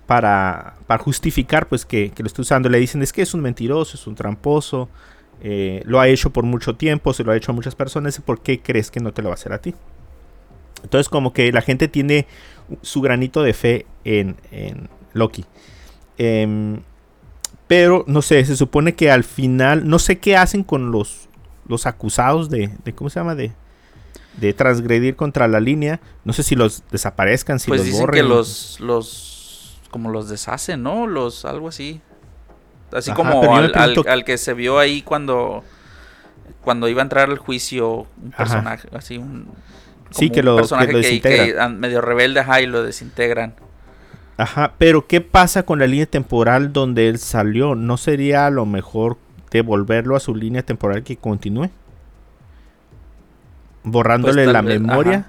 [0.07, 2.69] para, justificar pues que, lo está usando.
[2.69, 4.89] Le dicen es que es un mentiroso, es un tramposo,
[5.85, 8.61] lo ha hecho por mucho tiempo, se lo ha hecho a muchas personas, ¿por qué
[8.61, 9.75] crees que no te lo va a hacer a ti?
[10.83, 12.27] Entonces como que la gente tiene
[12.83, 14.37] su granito de fe en
[15.13, 15.45] Loki.
[16.23, 16.83] Em,
[17.67, 21.31] pero no sé, se supone que al final, no sé qué hacen con los,
[21.67, 23.35] los acusados de, de, ¿cómo se llama?
[23.35, 23.53] De,
[24.37, 25.99] de transgredir contra la línea.
[26.25, 28.23] No sé si los desaparezcan, si pues los dicen borren.
[28.23, 31.07] que los, los, como los deshacen, ¿no?
[31.07, 32.03] Los, algo así.
[32.93, 35.65] Así Ajá, como al, que se vio ahí cuando,
[36.61, 38.37] cuando iba a entrar al juicio un Ajá.
[38.37, 39.49] personaje, así un...
[40.11, 43.55] Sí, que personaje lo que, medio rebelde, ajá, y lo desintegran.
[44.41, 47.75] Ajá, pero ¿qué pasa con la línea temporal donde él salió?
[47.75, 49.19] ¿No sería a lo mejor
[49.51, 51.69] devolverlo a su línea temporal que continúe?
[53.83, 55.27] Borrándole Pues la vez, memoria.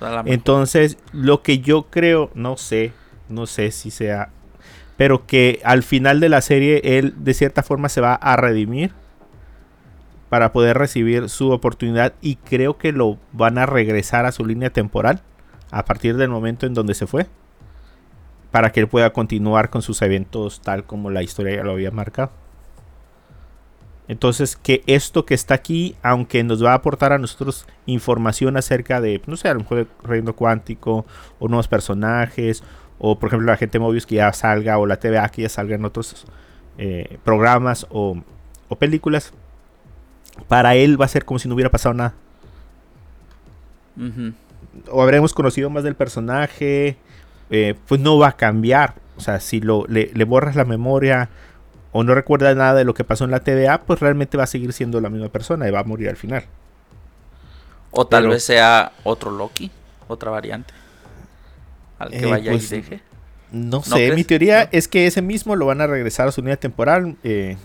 [0.00, 0.22] ajá.
[0.24, 2.92] Entonces, lo que yo creo, no sé,
[3.28, 4.30] no sé si sea,
[4.96, 8.92] pero que al final de la serie él de cierta forma se va a redimir
[10.30, 14.70] para poder recibir su oportunidad y creo que lo van a regresar a su línea
[14.70, 15.20] temporal
[15.70, 17.26] a partir del momento en donde se fue
[18.50, 21.90] para que él pueda continuar con sus eventos tal como la historia ya lo había
[21.90, 22.30] marcado.
[24.08, 29.00] Entonces, que esto que está aquí, aunque nos va a aportar a nosotros información acerca
[29.00, 31.06] de, no sé, a lo mejor el reino cuántico,
[31.38, 32.64] o nuevos personajes,
[32.98, 35.76] o por ejemplo la gente Mobius que ya salga, o la TVA que ya salga
[35.76, 36.26] en otros
[36.76, 38.20] eh, programas o,
[38.68, 39.32] o películas,
[40.48, 42.14] para él va a ser como si no hubiera pasado nada.
[44.90, 46.96] O habremos conocido más del personaje,
[47.50, 48.94] eh, pues no va a cambiar.
[49.16, 51.28] O sea, si lo, le, le borras la memoria
[51.92, 54.46] o no recuerda nada de lo que pasó en la TVA, pues realmente va a
[54.46, 56.44] seguir siendo la misma persona y va a morir al final.
[57.90, 59.70] O tal Pero- vez sea otro Loki,
[60.08, 60.72] otra variante.
[61.98, 63.00] Al que Eh, vaya pues, y deje.
[63.52, 64.68] No sé, mi teoría ¿No?
[64.72, 67.56] es que ese mismo lo van a regresar a su línea temporal eh,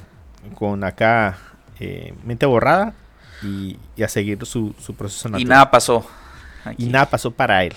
[0.55, 1.37] con acá
[2.23, 2.93] mente borrada
[3.43, 5.47] y, y a seguir su, su proceso Y natural.
[5.49, 6.05] nada pasó.
[6.63, 6.85] aquí.
[6.85, 7.73] Y nada pasó para él.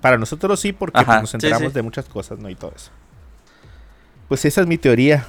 [0.00, 1.74] Para nosotros sí, porque Ajá, pues, nos enteramos sí.
[1.74, 2.48] de muchas cosas, ¿no?
[2.50, 2.90] Y todo eso.
[4.28, 5.26] Pues esa es mi teoría.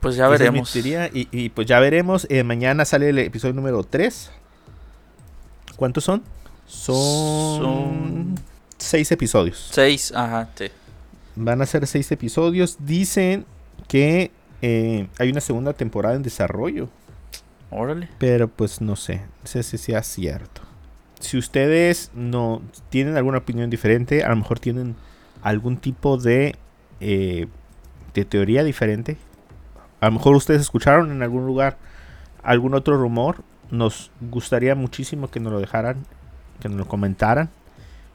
[0.00, 0.72] Pues ya Esa es mi veremos.
[0.72, 2.26] teoría, y, y, pues ya veremos.
[2.28, 4.30] Eh, mañana sale el episodio número 3.
[5.76, 6.22] ¿Cuántos son?
[6.66, 8.34] Son, Son-
[8.78, 9.68] seis episodios.
[9.72, 10.66] Seis, ajá, sí.
[11.36, 12.76] Van a ser seis episodios.
[12.80, 13.46] Dicen
[13.88, 16.88] que eh, hay una segunda temporada en desarrollo.
[17.70, 18.08] Órale.
[18.18, 19.16] Pero pues no sé.
[19.42, 20.62] No sé si sea cierto.
[21.22, 24.96] Si ustedes no tienen alguna opinión diferente, a lo mejor tienen
[25.40, 26.56] algún tipo de,
[27.00, 27.46] eh,
[28.12, 29.16] de teoría diferente.
[30.00, 31.78] A lo mejor ustedes escucharon en algún lugar
[32.42, 33.44] algún otro rumor.
[33.70, 36.04] Nos gustaría muchísimo que nos lo dejaran,
[36.60, 37.50] que nos lo comentaran.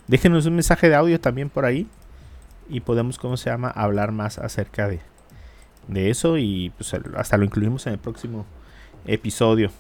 [0.08, 1.88] Déjenos un mensaje de audio también por ahí.
[2.68, 3.70] Y podemos, ¿cómo se llama?
[3.70, 5.00] Hablar más acerca de,
[5.88, 6.38] de eso.
[6.38, 8.46] Y pues hasta lo incluimos en el próximo
[9.06, 9.72] episodio.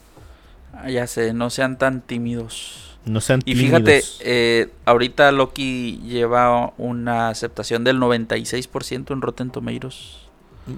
[0.74, 2.87] Ah, ya sé, no sean tan tímidos.
[3.08, 10.17] No sean Y fíjate, eh, ahorita Loki lleva una aceptación del 96% en Rotten Tomatoes.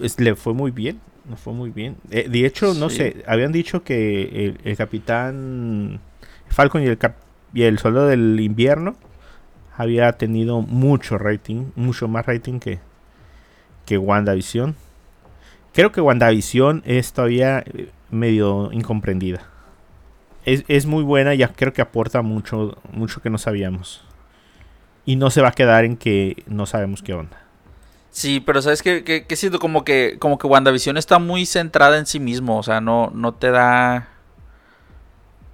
[0.01, 0.99] Es- le fue muy bien.
[1.29, 1.97] Le fue muy bien.
[2.11, 2.97] Eh, de hecho, no Sí.
[2.97, 3.23] sé.
[3.27, 5.99] Habían dicho que el, el capitán
[6.49, 7.17] Falcon y el, cap-
[7.53, 8.95] y el soldado del invierno
[9.75, 11.71] había tenido mucho rating.
[11.75, 12.79] Mucho más rating que,
[13.85, 14.75] que WandaVision.
[15.73, 19.47] Creo que WandaVision es todavía eh, medio incomprendida.
[20.45, 24.03] Es, es muy buena, ya creo que aporta mucho, mucho que no sabíamos.
[25.05, 27.37] Y no se va a quedar en que no sabemos qué onda.
[28.11, 31.97] Sí, pero sabes que, que, que siento como que como que WandaVision está muy centrada
[31.97, 34.09] en sí mismo, o sea, no no te da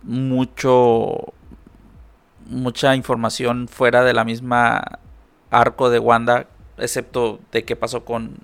[0.03, 1.33] mucho
[2.47, 4.99] mucha información fuera de la misma
[5.51, 8.37] arco de Wanda, excepto de qué pasó con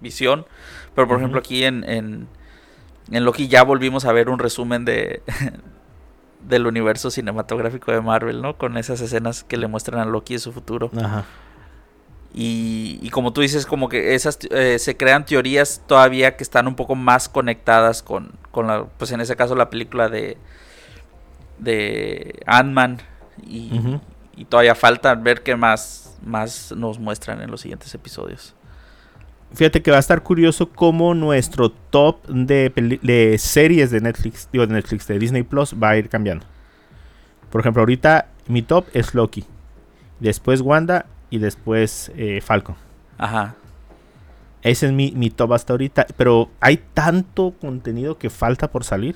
[0.00, 0.46] Visión.
[0.94, 2.28] Pero por ejemplo aquí en, en,
[3.10, 5.22] en Loki ya volvimos a ver un resumen de
[6.46, 8.56] del universo cinematográfico de Marvel, ¿no?
[8.56, 10.90] Con esas escenas que le muestran a Loki de su futuro.
[10.96, 11.24] Ajá.
[12.34, 16.66] Y, y como tú dices, como que esas eh, se crean teorías todavía que están
[16.66, 20.36] un poco más conectadas con, con la, pues en ese caso la película de
[21.58, 22.98] de Ant-Man
[23.46, 24.00] y,
[24.36, 28.54] y todavía falta ver qué más más nos muestran en los siguientes episodios.
[29.54, 34.74] Fíjate que va a estar curioso cómo nuestro top de, series de Netflix, digo de
[34.74, 36.44] Netflix, de Disney Plus, va a ir cambiando.
[37.50, 39.44] Por ejemplo, ahorita mi top es Loki.
[40.18, 42.74] Después Wanda y después eh, Falcon.
[43.16, 43.54] Ajá.
[44.62, 46.06] Ese es mi, mi top hasta ahorita.
[46.16, 49.14] Pero hay tanto contenido que falta por salir.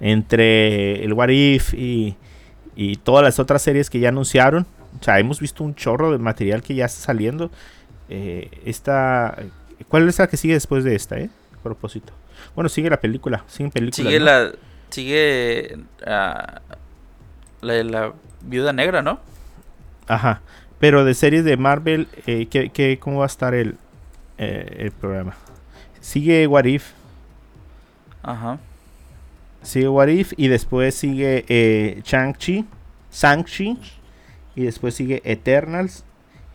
[0.00, 2.16] Entre el What If y,
[2.76, 4.66] y todas las otras series que ya anunciaron.
[5.00, 7.50] O sea, hemos visto un chorro de material que ya está saliendo.
[8.08, 9.36] Eh, esta,
[9.88, 11.30] ¿Cuál es la que sigue después de esta, eh?
[11.58, 12.12] A propósito.
[12.54, 13.44] Bueno, sigue la película.
[13.48, 14.04] Sigue película.
[14.08, 14.52] Sigue la
[14.90, 16.60] sigue ah,
[17.62, 18.12] la, la
[18.42, 19.20] viuda negra, ¿no?
[20.06, 20.42] Ajá.
[20.78, 23.76] Pero de series de Marvel, eh, ¿qué, qué- cómo va a estar el,
[24.38, 25.34] eh, el programa?
[26.00, 26.90] Sigue What If.
[28.22, 28.58] Ajá.
[29.62, 32.66] Sigue What If y después sigue eh, Shang-Chi,
[33.12, 33.78] Shang-Chi
[34.56, 36.04] y después sigue Eternals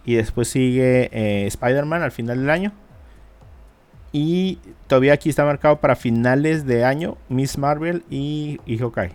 [0.07, 2.73] y después sigue eh, Spider-Man al final del año.
[4.11, 9.11] Y todavía aquí está marcado para finales de año Miss Marvel y, y Hawkeye.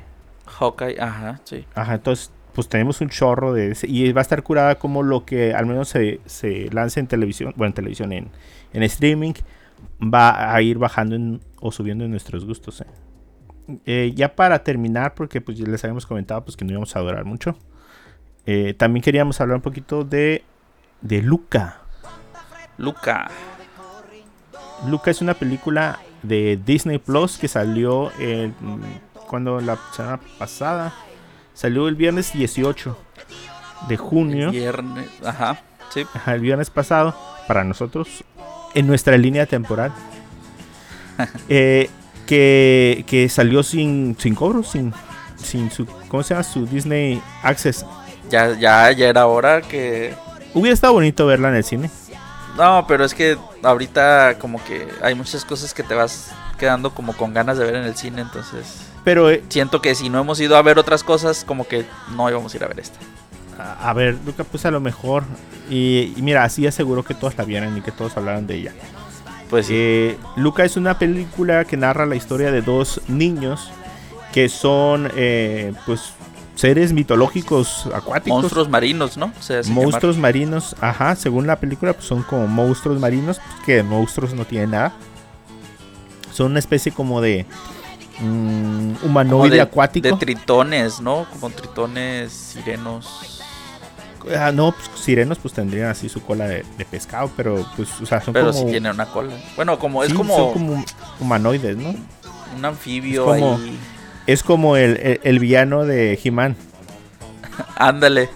[0.46, 1.66] Hawkeye, ajá, sí.
[1.74, 5.24] Ajá, entonces pues tenemos un chorro de ese, y va a estar curada como lo
[5.24, 8.28] que al menos se, se lance en televisión, bueno en televisión, en,
[8.74, 9.32] en streaming,
[10.02, 12.82] va a ir bajando en- o subiendo en nuestros gustos.
[12.82, 12.86] eh.
[13.86, 17.00] Eh, ya para terminar, porque pues ya les habíamos comentado pues que no íbamos a
[17.00, 17.56] durar mucho.
[18.46, 20.44] eh, también queríamos hablar un poquito de,
[21.02, 21.78] de Luca.
[22.78, 23.30] Luca.
[24.86, 28.52] Luca es una película de Disney Plus que salió el,
[29.28, 30.92] cuando la semana pasada.
[31.54, 32.96] Salió el viernes 18
[33.88, 34.50] de junio.
[34.50, 35.60] Viernes, ajá,
[35.90, 36.06] sí.
[36.14, 37.14] Ajá, el viernes pasado,
[37.46, 38.24] para nosotros,
[38.74, 39.92] en nuestra línea temporal.
[41.48, 41.90] eh,
[42.26, 44.94] que, que salió sin, sin cobro, sin,
[45.36, 46.44] sin su, ¿cómo se llama?
[46.44, 47.84] Su Disney Access.
[48.30, 50.14] Ya, ya, ya era hora que.
[50.54, 51.90] Hubiera estado bonito verla en el cine.
[52.56, 57.14] No, pero es que ahorita como que hay muchas cosas que te vas quedando como
[57.16, 60.38] con ganas de ver en el cine, entonces Pero, eh, siento que si no hemos
[60.40, 62.98] ido a ver otras cosas, como que no íbamos a ir a ver esta.
[63.58, 65.24] a, a ver, Luca, pues a lo mejor.
[65.70, 68.74] Y, y mira, así aseguró que todos la vieran y que todos hablaran de ella.
[69.48, 69.74] Pues sí.
[69.76, 73.70] Eh, Luca es una película que narra la historia de dos niños
[74.32, 76.12] que son, eh, pues,
[76.62, 78.40] seres mitológicos acuáticos.
[78.40, 79.32] monstruos marinos, ¿no?
[79.40, 84.32] Se monstruos marinos, ajá, según la película, pues son como monstruos marinos, pues, que monstruos
[84.32, 84.92] no tienen nada.
[86.32, 87.46] Son una especie como de
[88.20, 88.92] mm.
[88.94, 90.06] Como humanoide de, acuático.
[90.06, 91.26] de tritones, ¿no?
[91.32, 93.42] Como tritones, sirenos.
[94.38, 98.06] Ah, no, pues sirenos pues tendrían así su cola de, de pescado, pero pues, o
[98.06, 98.58] sea, son Pero como...
[98.60, 99.34] sí tienen una cola.
[99.56, 100.84] Bueno, como es como, son como
[101.18, 101.92] humanoides, ¿no?
[102.56, 103.78] un anfibio es como- ahí.
[104.26, 106.56] Es como el, el- el villano de He-Man,
[107.76, 108.28] Ándale.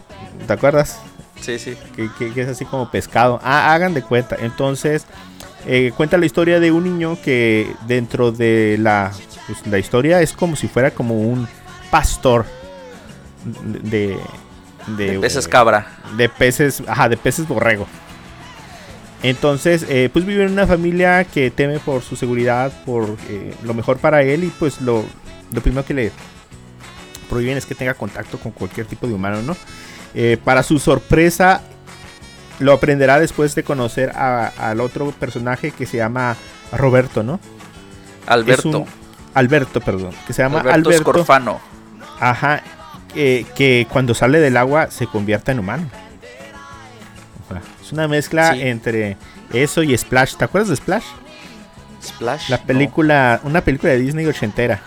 [0.46, 0.98] ¿te acuerdas?
[1.40, 1.76] Sí, sí.
[1.94, 3.40] que, que- que es así como pescado.
[3.42, 4.36] Ah, hagan de cuenta.
[4.40, 5.04] Entonces,
[5.66, 9.12] eh, cuenta la historia de un niño que dentro de la,
[9.46, 11.46] pues, la historia es como si fuera como un
[11.90, 12.46] pastor
[13.44, 14.16] de...
[14.96, 15.86] De, De peces eh, cabra.
[16.16, 17.86] de peces, ajá, de peces borrego.
[19.22, 23.74] Entonces, eh, pues vive en una familia que teme por su seguridad, por eh, lo
[23.74, 25.04] mejor para él y pues lo,
[25.52, 26.12] lo primero que le
[27.28, 29.56] prohíben es que tenga contacto con cualquier tipo de humano, ¿no?
[30.14, 31.60] Eh, para su sorpresa,
[32.58, 36.36] lo aprenderá después de conocer a- al otro personaje que se llama
[36.72, 37.38] Roberto, ¿no?
[38.26, 38.80] Alberto.
[38.80, 38.86] Un-
[39.34, 41.02] Alberto, perdón, que se llama Alberto, Alberto.
[41.12, 41.60] Scorfano.
[42.18, 42.62] Ajá,
[43.12, 45.90] que, que cuando sale del agua se convierte en humano.
[47.82, 48.62] Es una mezcla Sí.
[48.62, 49.16] entre
[49.52, 50.34] eso y Splash.
[50.36, 51.04] ¿Te acuerdas de Splash?
[52.02, 52.48] Splash.
[52.50, 52.64] La no.
[52.64, 54.80] película, una película de Disney ochentera.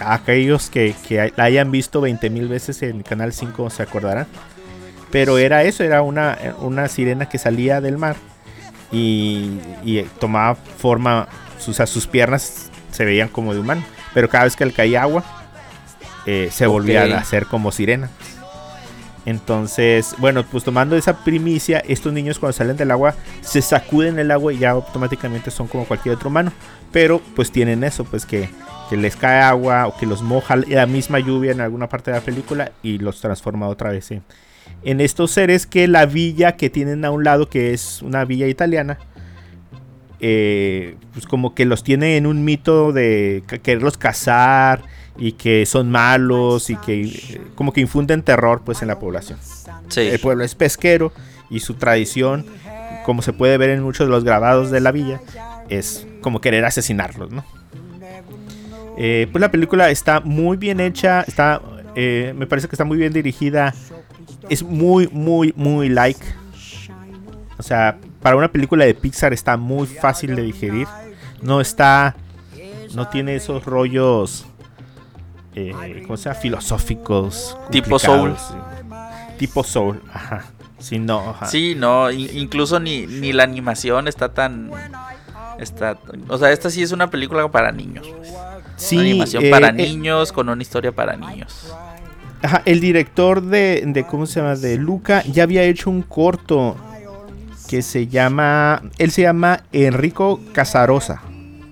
[0.00, 4.26] Aquellos que, que la hayan visto 20 mil veces en Canal 5 se acordarán.
[5.10, 8.16] Pero era eso, era una, una sirena que salía del mar
[8.90, 11.28] y, y tomaba forma,
[11.66, 13.84] o sea, sus piernas se veían como de humano.
[14.12, 15.24] Pero cada vez que le caía agua,
[16.26, 17.16] eh, se volvían Ok.
[17.16, 18.10] a hacer como sirenas.
[19.26, 24.30] Entonces, bueno, pues tomando esa primicia, estos niños cuando salen del agua se sacuden el
[24.30, 26.52] agua y ya automáticamente son como cualquier otro humano.
[26.92, 28.50] Pero pues tienen eso, pues que,
[28.88, 32.18] que les cae agua o que los moja la misma lluvia en alguna parte de
[32.18, 34.22] la película y los transforma otra vez en,
[34.84, 38.46] en estos seres que la villa que tienen a un lado, que es una villa
[38.46, 38.98] italiana,
[40.20, 44.82] eh, pues como que los tiene en un mito de quererlos cazar
[45.18, 49.38] y que son malos y que eh, como que infunden terror pues en la población.
[49.88, 50.00] Sí.
[50.00, 51.12] El pueblo es pesquero
[51.50, 52.46] y su tradición,
[53.04, 55.20] como se puede ver en muchos de los grabados de la villa,
[55.68, 57.44] es como querer asesinarlos, ¿no?
[58.96, 61.60] Eh, pues la película está muy bien hecha, está,
[61.96, 63.74] eh, me parece que está muy bien dirigida,
[64.48, 66.24] es muy, muy, muy like.
[67.58, 70.86] O sea, para una película de Pixar está muy fácil de digerir.
[71.42, 72.14] No está,
[72.94, 74.46] no tiene esos rollos,
[75.54, 76.40] eh, ¿cómo se llama?
[76.40, 77.56] Filosóficos.
[77.70, 78.06] Tipo sí.
[79.38, 80.44] Tipo Soul, ajá.
[80.78, 81.46] Sí, no, ajá.
[81.46, 84.70] Sí, no, in- incluso ni, ni la animación está tan...
[85.58, 88.06] Está, o sea, esta sí es una película para niños.
[88.16, 88.32] pues.
[88.76, 91.72] Sí, una animación eh, para eh, niños con una historia para niños.
[92.42, 94.56] Ajá, el director de, de, ¿cómo se llama?
[94.56, 96.76] De Luca ya había hecho un corto
[97.68, 101.22] que se llama, él se llama Enrico Casarosa.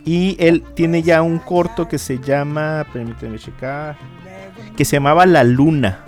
[0.05, 3.97] Y él tiene ya un corto que se llama, permíteme checar,
[4.77, 6.01] que se llamaba La Luna.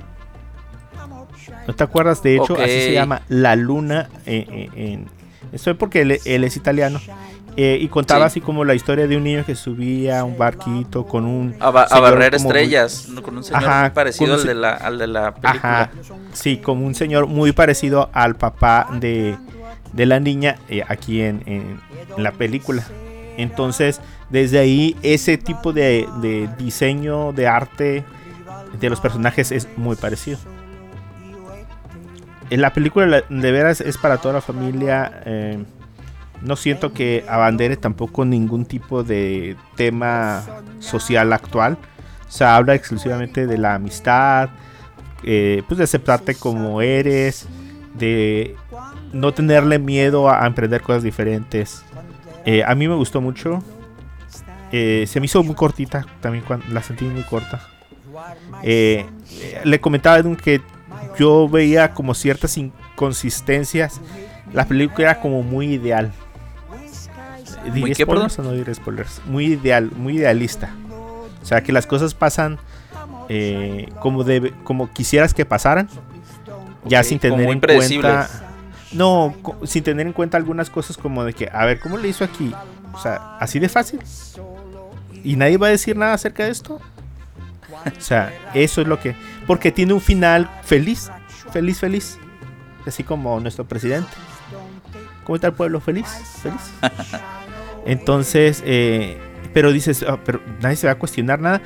[1.67, 2.23] ¿No te acuerdas?
[2.23, 4.09] De hecho, así se llama La Luna.
[4.27, 5.07] eh, en,
[5.55, 7.01] esto es porque él, él es italiano.
[7.57, 8.39] Eh, y contaba Sí.
[8.39, 11.55] así como la historia de un niño que subía a un barquito con un...
[11.61, 14.47] A, ba- a señor barrer como estrellas, con un señor Ajá, muy parecido un al,
[14.47, 15.81] de la, al de la película.
[15.83, 15.91] Ajá,
[16.33, 19.37] sí, como un señor muy parecido al papá de,
[19.93, 21.81] de la niña eh, aquí en, en-
[22.17, 22.83] en la película.
[23.37, 28.05] Entonces, desde ahí, ese tipo de, de diseño de arte
[28.81, 30.39] de los personajes es muy parecido.
[32.51, 35.23] En la película, la- de veras, es para toda la familia.
[35.25, 35.65] eh,
[36.45, 40.45] no siento que abandere tampoco ningún tipo de tema
[40.79, 41.79] social actual.
[42.29, 44.51] O sea, habla exclusivamente de la amistad,
[45.23, 47.47] eh, pues de aceptarte como eres,
[47.95, 48.57] de
[49.13, 51.83] no tenerle miedo a, emprender cosas diferentes.
[52.45, 53.63] Eh, a mí me gustó mucho.
[54.71, 57.69] Eh, se me hizo muy cortita, también la sentí muy corta.
[58.63, 60.61] Le comentaba Edwin que
[61.19, 64.01] yo veía como ciertas inconsistencias.
[64.53, 66.13] La película era como muy ideal.
[67.73, 68.31] ¿Diré qué, perdón?
[68.31, 69.21] spoilers o no diré spoilers?
[69.27, 70.75] Muy ideal, muy idealista.
[71.43, 72.59] O sea, que las cosas pasan
[73.29, 75.89] eh, como debe, como quisieras que pasaran.
[76.85, 78.29] Ya sin tener muy en cuenta.
[78.93, 82.25] No, sin tener en cuenta algunas cosas como de que, a ver, ¿cómo le hizo
[82.25, 82.53] aquí?
[82.93, 84.01] O sea, así de fácil.
[85.25, 86.81] Y nadie va a decir nada acerca de esto.
[87.85, 89.17] O sea, eso es lo que.
[89.47, 91.11] Porque tiene un final feliz.
[91.51, 92.19] Feliz, feliz.
[92.87, 94.11] Así como nuestro presidente.
[95.25, 95.81] ¿Cómo está el pueblo?
[95.81, 96.07] Feliz,
[96.43, 96.61] feliz.
[97.87, 99.19] Entonces, eh,
[99.53, 101.61] pero dices, "Ah, pero nadie se va a cuestionar nada.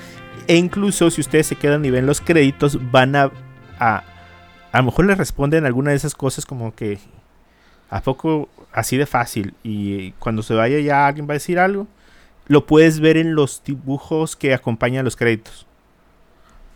[0.46, 3.30] E incluso si ustedes se quedan y ven los créditos, van a,
[3.78, 4.02] a.
[4.72, 6.98] A lo mejor les responden alguna de esas cosas como que.
[7.90, 9.54] ¿A poco así de fácil?
[9.62, 11.86] Y cuando se vaya ya alguien va a decir algo.
[12.46, 15.66] Lo puedes ver en los dibujos que acompañan los créditos.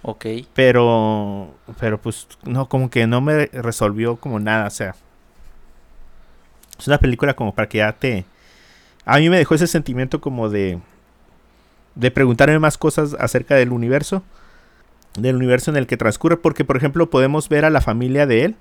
[0.02, 0.26] Ok.
[0.54, 4.94] Pero, pero pues no, como que no me resolvió como nada, o sea.
[6.78, 8.24] Es una película como para que ya te...
[9.04, 10.78] A mí me dejó ese sentimiento como de...
[11.94, 14.22] De preguntarme más cosas acerca del universo.
[15.18, 16.36] Del universo en el que transcurre.
[16.36, 18.56] Porque, por ejemplo, podemos ver a la familia de él.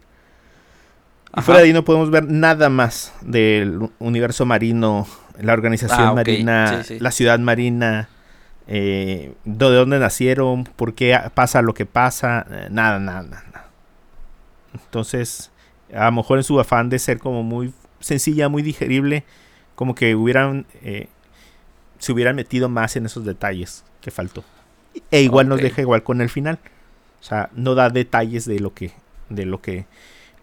[1.38, 5.08] Y fuera de ahí no podemos ver nada más del universo marino,
[5.40, 7.00] la organización Ah, marina, sí, sí.
[7.00, 8.10] la ciudad marina,
[8.68, 13.24] eh, de dónde nacieron, por qué pasa lo que pasa, eh, nada, nada.
[13.24, 13.68] nada.
[14.74, 15.52] Entonces,
[15.96, 19.24] a lo mejor en su afán de ser como muy sencilla, muy digerible,
[19.76, 21.08] como que hubieran, eh,
[22.00, 24.44] se hubieran metido más en esos detalles que faltó.
[25.12, 26.60] E igual nos deja igual con el final.
[27.20, 28.92] O sea, no da detalles de lo que,
[29.30, 29.86] de lo que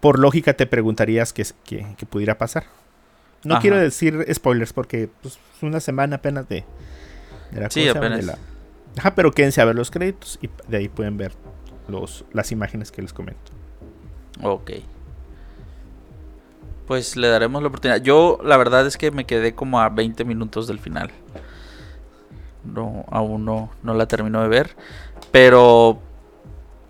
[0.00, 2.64] por lógica te preguntarías que, que, que pudiera pasar.
[3.44, 3.62] No Ajá.
[3.62, 6.64] quiero decir spoilers porque pues, es una semana apenas de,
[7.50, 8.07] de la Sí, ¿cómo se llama?
[8.07, 8.20] apenas.
[8.20, 8.38] De la-
[8.96, 11.32] Ajá, pero quédense a ver los créditos y de ahí pueden ver
[11.88, 13.52] los, las imágenes que les comento.
[14.42, 14.70] Ok.
[16.89, 18.03] Pues le daremos la oportunidad.
[18.03, 21.11] Yo la verdad es que me quedé como a 20 minutos del final.
[22.64, 24.74] No, aún no, no la termino de ver.
[25.30, 26.01] Pero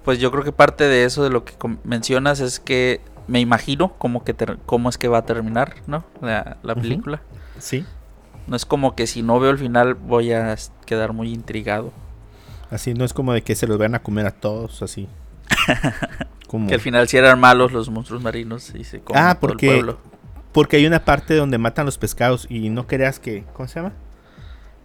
[0.05, 3.93] pues yo creo que parte de eso de lo que mencionas es que me imagino
[3.99, 4.35] cómo, que
[4.65, 6.05] cómo es que va a terminar, ¿no?
[6.23, 7.21] La, la película.
[7.59, 7.85] Sí.
[8.47, 11.93] No es como que si no veo el final voy a quedar muy intrigado.
[12.71, 15.09] Así no es como de que se los van a comer a todos, así.
[16.49, 16.67] Como...
[16.67, 19.51] Que al final sí eran malos los monstruos marinos y se comen Ah, a todo
[19.51, 19.99] el porque, pueblo.
[20.51, 23.45] porque hay una parte donde matan los pescados y no creas que...
[23.53, 23.93] ¿Cómo se llama?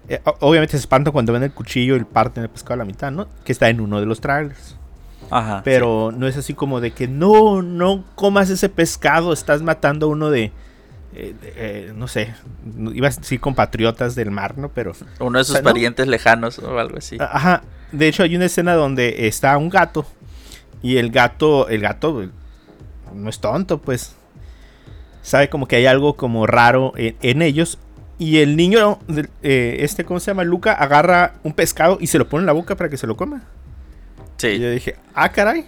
[0.09, 3.11] Eh, obviamente se espantan cuando ven el cuchillo y parten el pescado a la mitad,
[3.11, 3.27] ¿no?
[3.45, 4.75] Que está en uno de los trailers.
[5.31, 5.61] Ajá.
[5.63, 10.09] Pero no es así como de que no, no comas ese pescado, estás matando a
[10.09, 10.51] uno de...
[11.15, 12.33] eh, eh, no sé,
[12.93, 14.67] iba a decir compatriotas del mar, ¿no?
[14.69, 14.91] Pero...
[15.21, 15.69] Uno de sus o sea, ¿no?
[15.69, 17.15] parientes lejanos o algo así.
[17.21, 17.63] Ajá.
[17.93, 20.05] De hecho, hay una escena donde está un gato.
[20.83, 22.23] Y el gato, el gato
[23.13, 24.15] no es tonto, pues.
[25.23, 27.79] Sabe como que hay algo como raro en, en ellos.
[28.19, 28.99] Y el niño,
[29.41, 30.43] eh, este, ¿cómo se llama?
[30.43, 33.17] Luca, agarra un pescado y se lo pone en la boca para que se lo
[33.17, 33.43] coma.
[34.37, 34.59] Y Sí.
[34.59, 35.65] yo dije, ah, caray.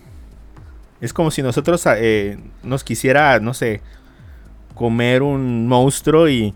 [1.01, 3.81] Es como si nosotros eh, nos quisiera, no sé,
[4.75, 6.53] comer un monstruo y,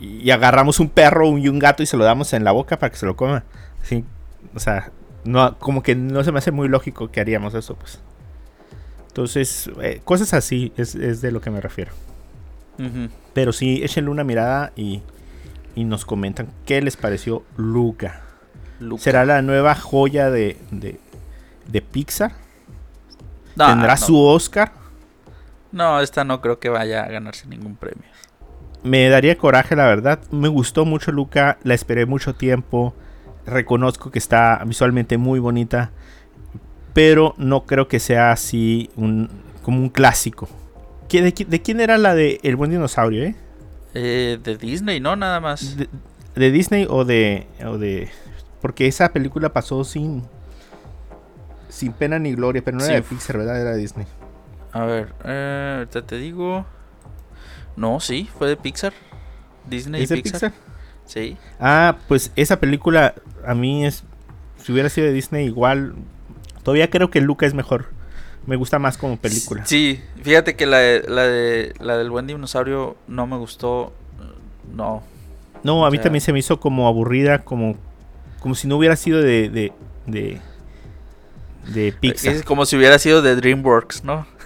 [0.00, 2.78] y- y agarramos un perro y un gato y se lo damos en la boca
[2.78, 3.44] para que se lo coma.
[3.82, 4.04] Sí,
[4.54, 4.90] o sea,
[5.24, 8.00] no, como que no se me hace muy lógico que haríamos eso, pues.
[9.08, 11.92] Entonces, eh, cosas así es, es de lo que me refiero.
[13.32, 15.02] Pero sí, échenle una mirada y,
[15.74, 18.22] y nos comentan qué les pareció Luca.
[18.78, 19.02] Luca.
[19.02, 21.00] ¿Será la nueva joya de, de,
[21.66, 22.32] de Pixar?
[23.56, 23.96] No, ¿Tendrá no.
[23.96, 24.72] su Oscar?
[25.72, 28.08] No, esta no creo que vaya a ganarse ningún premio.
[28.82, 30.20] Me daría coraje, la verdad.
[30.30, 32.94] Me gustó mucho Luca, la esperé mucho tiempo.
[33.48, 35.90] Reconozco que está visualmente muy bonita,
[36.92, 39.28] pero no creo que sea así un,
[39.62, 40.48] como un clásico.
[41.08, 43.34] ¿Qui- ¿De, qui- de quién era la de El buen dinosaurio, eh?
[43.94, 45.16] Eh, de Disney, ¿no?
[45.16, 45.76] Nada más.
[45.76, 45.88] ¿De,
[46.34, 48.10] de Disney o de, o de...?
[48.60, 50.22] Porque esa película pasó sin...
[51.68, 53.60] Sin pena ni gloria, pero no era de Pixar, ¿verdad?
[53.60, 54.06] Era de Disney.
[54.72, 56.66] A ver, eh, ahorita te digo.
[57.76, 58.92] No, sí, fue de Pixar.
[59.66, 60.50] Disney ¿Es de Pixar.
[60.50, 60.52] Pixar?
[61.08, 61.36] Sí.
[61.58, 64.04] Ah, pues esa película a mí es.
[64.62, 65.94] Si hubiera sido de Disney, igual.
[66.62, 67.86] Todavía creo que Luca es mejor.
[68.46, 69.66] Me gusta más como película.
[69.66, 73.92] Sí, fíjate que la, de- la, de, la del buen dinosaurio no me gustó.
[74.74, 75.02] No.
[75.64, 77.76] No, a mí o sea- también se me hizo como aburrida, como.
[78.40, 79.48] Como si no hubiera sido de.
[79.48, 79.72] de.
[80.06, 80.40] de,
[81.72, 82.34] de Pixar.
[82.34, 84.26] Es como si hubiera sido de DreamWorks, ¿no?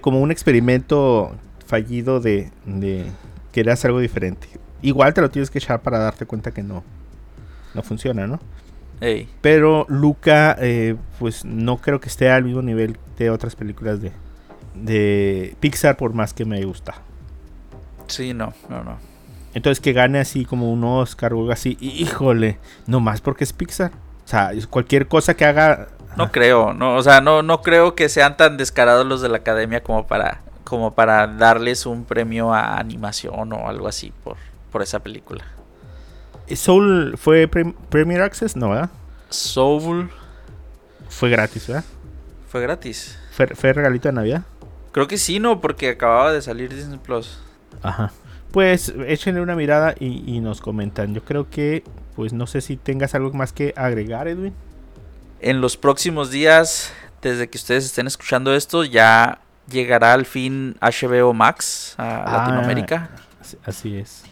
[0.00, 1.34] Como un experimento
[1.66, 2.50] fallido de.
[2.64, 3.06] de
[3.52, 4.46] querer hacer algo diferente.
[4.82, 6.82] Igual te lo tienes que echar para darte cuenta que no.
[7.74, 8.40] No funciona, ¿no?
[9.00, 9.28] Ey.
[9.40, 14.12] Pero Luca, eh, pues no creo que esté al mismo nivel de otras películas de,
[14.74, 16.94] de Pixar, por más que me gusta.
[18.06, 18.98] Sí, no, no, no.
[19.54, 23.52] Entonces que gane así como un Oscar o algo así, híjole, no más porque es
[23.52, 23.92] Pixar.
[24.24, 25.88] O sea, cualquier cosa que haga.
[26.16, 29.28] No ajá, creo, no, o sea, no, no creo que sean tan descarados los de
[29.28, 34.36] la academia como para, como para darles un premio a animación o algo así por,
[34.70, 35.44] por esa película.
[36.54, 38.90] Soul fue Prem- Premier Access, no, ¿verdad?
[39.28, 40.10] Soul
[41.08, 41.84] Fue gratis, ¿verdad?
[42.48, 43.16] fue gratis.
[43.30, 44.42] Fue, fue regalito de Navidad.
[44.92, 47.38] Creo que sí, no, porque acababa de salir Disney Plus.
[47.82, 48.10] Ajá.
[48.50, 51.14] Pues échenle una mirada y, y nos comentan.
[51.14, 51.84] Yo creo que,
[52.16, 54.52] pues no sé si tengas algo más que agregar, Edwin.
[55.40, 56.92] En los próximos días,
[57.22, 59.38] desde que ustedes estén escuchando esto, ya
[59.70, 62.38] llegará al fin HBO Max a Ah.
[62.38, 63.10] Latinoamérica.
[63.64, 64.24] Así es.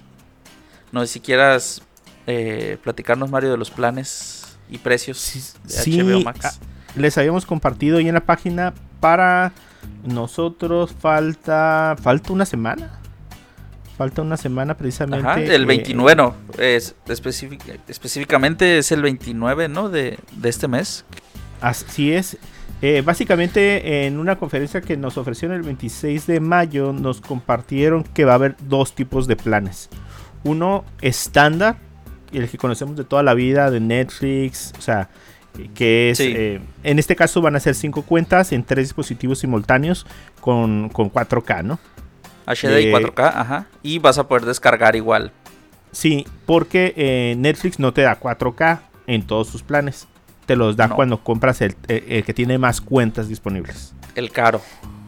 [0.93, 1.83] No sé si quieras
[2.27, 6.41] eh, platicarnos, Mario, de los planes y precios Sí, de sí, HBO Max.
[6.45, 6.53] ah,
[6.97, 9.53] les habíamos compartido ahí en la página para
[10.05, 12.99] nosotros falta falta una semana
[13.97, 19.69] falta una semana precisamente Ajá, el eh, 29, no, es específic- específicamente es el 29,
[19.69, 19.89] ¿no?
[19.89, 21.05] De, de este mes.
[21.61, 22.37] así es
[22.81, 28.25] Eh, básicamente en una conferencia que nos ofrecieron el 26 de mayo nos compartieron que
[28.25, 29.89] va a haber dos tipos de planes
[30.49, 31.77] uno estándar
[32.33, 35.09] el que conocemos de toda la vida de Netflix o sea
[35.75, 36.33] que es Sí.
[36.37, 40.07] eh, en este caso van a ser cinco cuentas en tres dispositivos simultáneos
[40.41, 41.79] con, con 4K, ¿no?
[42.47, 43.67] HD y Eh, 4K, ajá.
[43.83, 45.33] Y vas a poder descargar igual.
[45.91, 50.07] Sí, porque eh, Netflix no te da 4K en todos sus planes.
[50.47, 50.95] Te los da No.
[50.97, 53.95] cuando compras el, eh, el que tiene más cuentas disponibles.
[54.15, 54.61] El caro.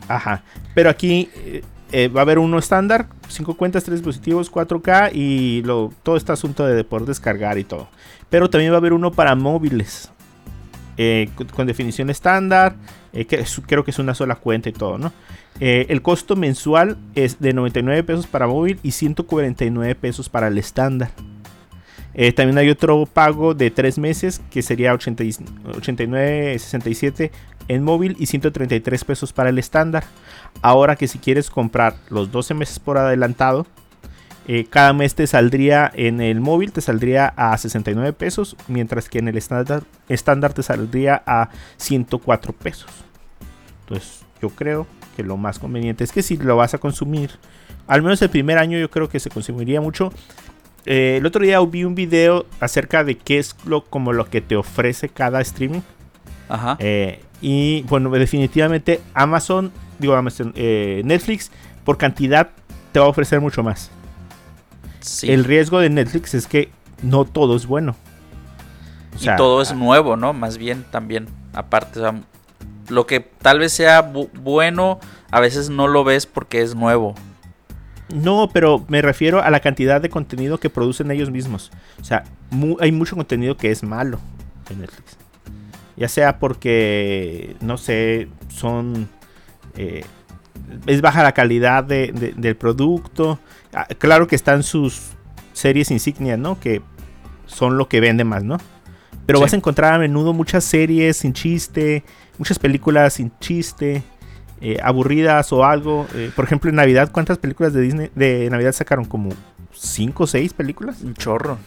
[0.08, 0.42] Ajá.
[0.74, 1.30] Pero aquí
[1.92, 5.62] eh, va a haber uno estándar, 5 cuentas, 3 dispositivos, 4K y
[6.02, 7.88] todo este asunto de poder descargar y todo.
[8.28, 10.10] Pero también va a haber uno para móviles.
[10.96, 12.76] eh, con, definición estándar,
[13.14, 15.12] eh, que creo que es una sola cuenta y todo,
[15.58, 21.10] el costo mensual es de 99 pesos para móvil y 149 pesos para el estándar.
[22.36, 27.30] También hay otro pago de 3 meses que sería 80 y- 89.67
[27.68, 30.04] en móvil y 133 pesos para el estándar.
[30.62, 33.66] Ahora que si quieres comprar los 12 meses por adelantado,
[34.46, 39.18] eh, cada mes te saldría en el móvil, te saldría a 69 pesos, mientras que
[39.18, 42.90] en el estándar, estándar te saldría a 104 pesos.
[43.82, 44.86] Entonces yo creo
[45.16, 47.30] que lo más conveniente es que si lo vas a consumir,
[47.86, 50.12] al menos el primer año yo creo que se consumiría mucho.
[50.86, 54.40] Eh, el otro día vi un video acerca de qué es lo, como lo que
[54.40, 55.82] te ofrece cada streaming.
[56.48, 56.76] Ajá.
[56.80, 61.50] Eh, y bueno, definitivamente Amazon, digo Amazon, eh, Netflix,
[61.84, 62.50] por cantidad
[62.92, 63.90] te va a ofrecer mucho más.
[65.00, 65.30] sí.
[65.30, 66.70] El riesgo de Netflix es que
[67.02, 67.96] no todo es bueno.
[69.14, 70.32] O sea, y todo es nuevo, ¿no?
[70.32, 72.20] Más bien también, aparte, o sea,
[72.88, 77.14] lo que tal vez sea bu- bueno, a veces no lo ves porque es nuevo.
[78.12, 81.70] No, pero me refiero a la cantidad de contenido que producen ellos mismos.
[82.00, 84.18] O sea, mu- hay mucho contenido que es malo
[84.68, 85.16] en Netflix.
[85.96, 89.08] Ya sea porque, no sé, son...
[89.76, 90.04] eh,
[90.86, 93.38] es baja la calidad de- de- del producto.
[93.74, 95.10] Ah, claro que están sus
[95.52, 96.58] series insignias, ¿no?
[96.60, 96.80] Que
[97.46, 98.58] son lo que vende más, ¿no?
[99.26, 99.42] Pero Sí.
[99.44, 102.04] vas a encontrar a menudo muchas series sin chiste,
[102.38, 104.02] muchas películas sin chiste,
[104.60, 106.06] eh, aburridas o algo.
[106.14, 109.04] Eh, por ejemplo, en Navidad, ¿cuántas películas de Disney de Navidad sacaron?
[109.04, 109.30] Como
[109.72, 111.02] 5 o 6 películas.
[111.02, 111.58] Un chorro.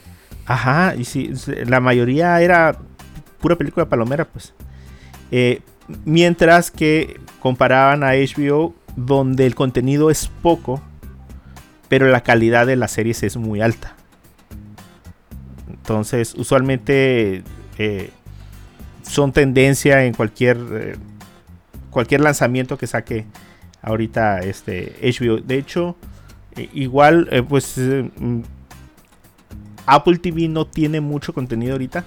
[0.46, 2.78] Ajá, y sí, s- la mayoría era
[3.44, 4.54] pura película palomera, pues.
[5.30, 5.60] Eh,
[6.06, 10.82] mientras que comparaban a HBO, donde el contenido es poco,
[11.90, 13.98] pero la calidad de las series es muy alta.
[15.70, 17.44] Entonces, usualmente
[17.78, 18.12] eh,
[19.02, 20.96] son tendencia en cualquier eh,
[21.90, 23.26] cualquier lanzamiento que saque
[23.82, 25.42] ahorita este HBO.
[25.42, 25.98] De hecho,
[26.74, 28.40] igual, pues mm,
[29.86, 32.06] Apple TV no tiene mucho contenido ahorita.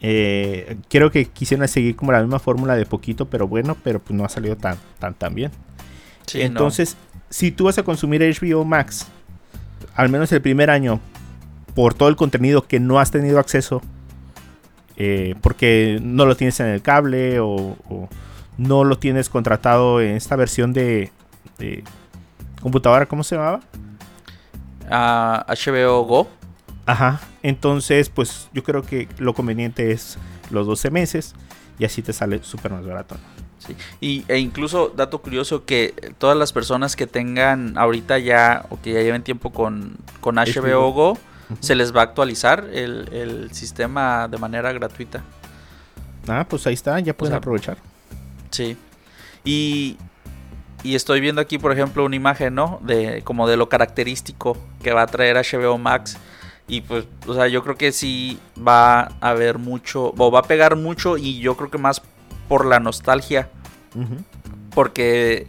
[0.00, 4.16] Eh, creo que quisieron seguir como la misma fórmula de poquito, pero bueno, pero pues
[4.16, 5.50] no ha salido tan tan tan bien.
[6.26, 6.44] Sí, no.
[6.44, 6.96] Entonces,
[7.28, 9.06] si tú vas a consumir HBO Max,
[9.94, 11.00] al menos el primer año,
[11.74, 13.82] por todo el contenido que no has tenido acceso,
[14.96, 18.08] eh, porque no lo tienes en el cable o, o
[18.58, 21.10] no lo tienes contratado en esta versión de,
[21.58, 21.82] de
[22.60, 23.60] computadora, ¿cómo se llamaba?
[24.90, 26.39] Ah, HBO Go.
[26.90, 30.18] Ajá, entonces pues yo creo que lo conveniente es
[30.50, 31.34] los 12 meses
[31.78, 33.16] y así te sale súper más barato.
[33.58, 33.76] Sí.
[34.00, 38.92] Y, e incluso, dato curioso, que todas las personas que tengan ahorita ya o que
[38.92, 40.92] ya lleven tiempo con, con HBO.
[40.92, 41.18] Go,
[41.60, 45.22] se les va a actualizar el, el sistema de manera gratuita.
[46.26, 47.76] Ah, pues ahí está, ya pueden sea, aprovechar.
[48.50, 48.76] Sí.
[49.44, 49.96] Y,
[50.82, 52.80] y estoy viendo aquí, por ejemplo, una imagen, ¿no?
[52.82, 56.16] De como de lo característico que va a traer HBO Max.
[56.70, 60.42] Y pues, o sea, yo creo que sí va a haber mucho, o va a
[60.42, 62.00] pegar mucho y yo creo que más
[62.48, 63.48] por la nostalgia.
[63.94, 64.16] Ujú.
[64.74, 65.46] Porque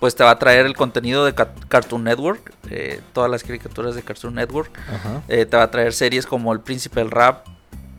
[0.00, 3.94] pues te va a traer el contenido de Ca- Cartoon Network, eh, todas las caricaturas
[3.94, 4.70] de Cartoon Network.
[5.28, 7.46] Eh, te va a traer series como El Príncipe del Rap,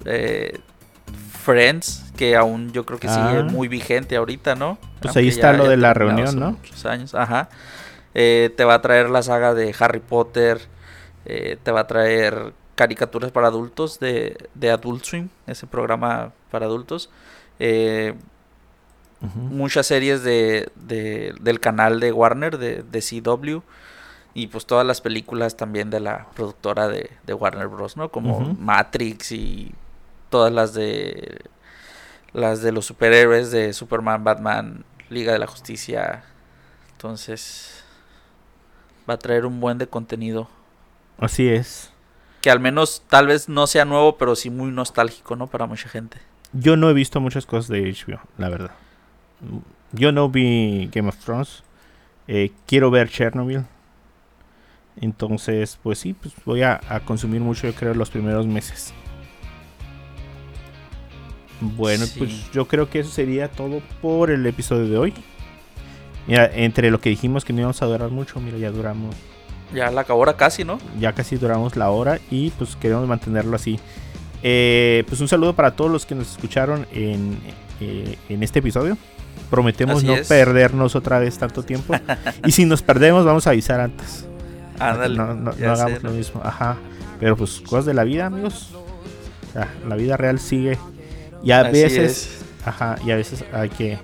[0.05, 0.59] eh,
[1.43, 3.43] Friends, que aún yo creo que sigue Ah.
[3.43, 4.77] muy vigente ahorita, ¿no?
[4.99, 6.51] Pues Aunque ahí está lo de la reunión, ¿no?
[6.51, 7.49] Muchos años, ajá.
[8.13, 10.59] Te va a traer la saga de Harry Potter,
[11.25, 16.65] eh, te va a traer caricaturas para adultos de, de Adult Swim, ese programa para
[16.65, 17.09] adultos.
[17.59, 18.15] Eh,
[19.35, 23.59] muchas series de, de- del canal de Warner, de, de CW,
[24.33, 28.09] y pues todas las películas también de la productora de, de Warner Bros., ¿no?
[28.09, 28.39] Como.
[28.59, 29.73] Matrix y
[30.29, 31.41] todas las de
[32.33, 36.23] las de los superhéroes de Superman, Batman, Liga de la Justicia.
[36.93, 37.83] Entonces
[39.09, 40.47] va a traer un buen de contenido
[41.21, 41.87] Así es.
[42.41, 45.47] que al menos tal vez no sea nuevo, pero sí muy nostálgico, ¿no?
[45.47, 46.17] Para mucha gente.
[46.51, 48.71] Yo no he visto muchas cosas de HBO, la verdad.
[49.93, 51.63] Yo no vi Game of Thrones.
[52.27, 53.63] Eh, quiero ver Chernobyl.
[54.99, 58.93] Entonces, pues sí, pues voy a, a consumir mucho, yo creo, los primeros meses.
[61.61, 62.17] Bueno, Sí.
[62.19, 65.13] pues yo creo que eso sería todo por el episodio de hoy.
[66.27, 69.15] Mira, entre lo que dijimos que no íbamos a durar mucho, mira, ya duramos,
[69.73, 70.79] Ya la acabó ahora casi, ¿no?
[70.99, 73.79] ya casi duramos la hora y pues queremos mantenerlo así.
[74.43, 77.37] Eh, pues un saludo para todos los que nos escucharon en,
[77.79, 78.97] eh, en este episodio.
[79.49, 80.27] Prometemos Así no es.
[80.27, 81.93] perdernos otra vez tanto tiempo.
[82.45, 84.25] y si nos perdemos, vamos a avisar antes.
[84.79, 85.15] Ándale.
[85.15, 86.41] no no- no hagamos lo mismo.
[86.43, 86.77] Ajá.
[87.19, 88.69] Pero pues cosas de la vida, amigos.
[88.73, 90.77] O sea, la vida real sigue.
[91.43, 92.41] Y a Así veces, es.
[92.65, 93.97] ajá, y a veces hay que,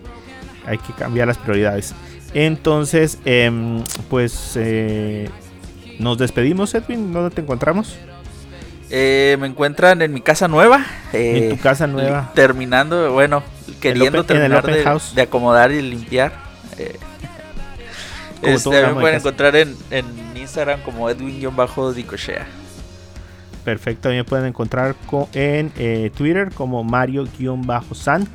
[0.66, 1.94] hay que cambiar las prioridades.
[2.34, 5.30] Entonces, em, pues eh,
[6.00, 7.12] nos despedimos, Edwin.
[7.14, 7.96] ¿Dónde te encontramos?
[8.90, 10.86] Eh, me encuentran en mi casa nueva.
[11.14, 12.32] eh, en tu casa nueva.
[12.34, 13.44] Terminando, bueno,
[13.82, 14.66] queriendo open- terminar
[15.14, 16.32] de, acomodar y limpiar.
[16.78, 16.96] eh,
[18.42, 20.06] Este, me pueden encontrar en, en
[20.38, 22.46] Instagram como Edwin-Dicochea.
[23.66, 28.28] Perfecto, también pueden encontrar co- en eh, Twitter como Mario-San.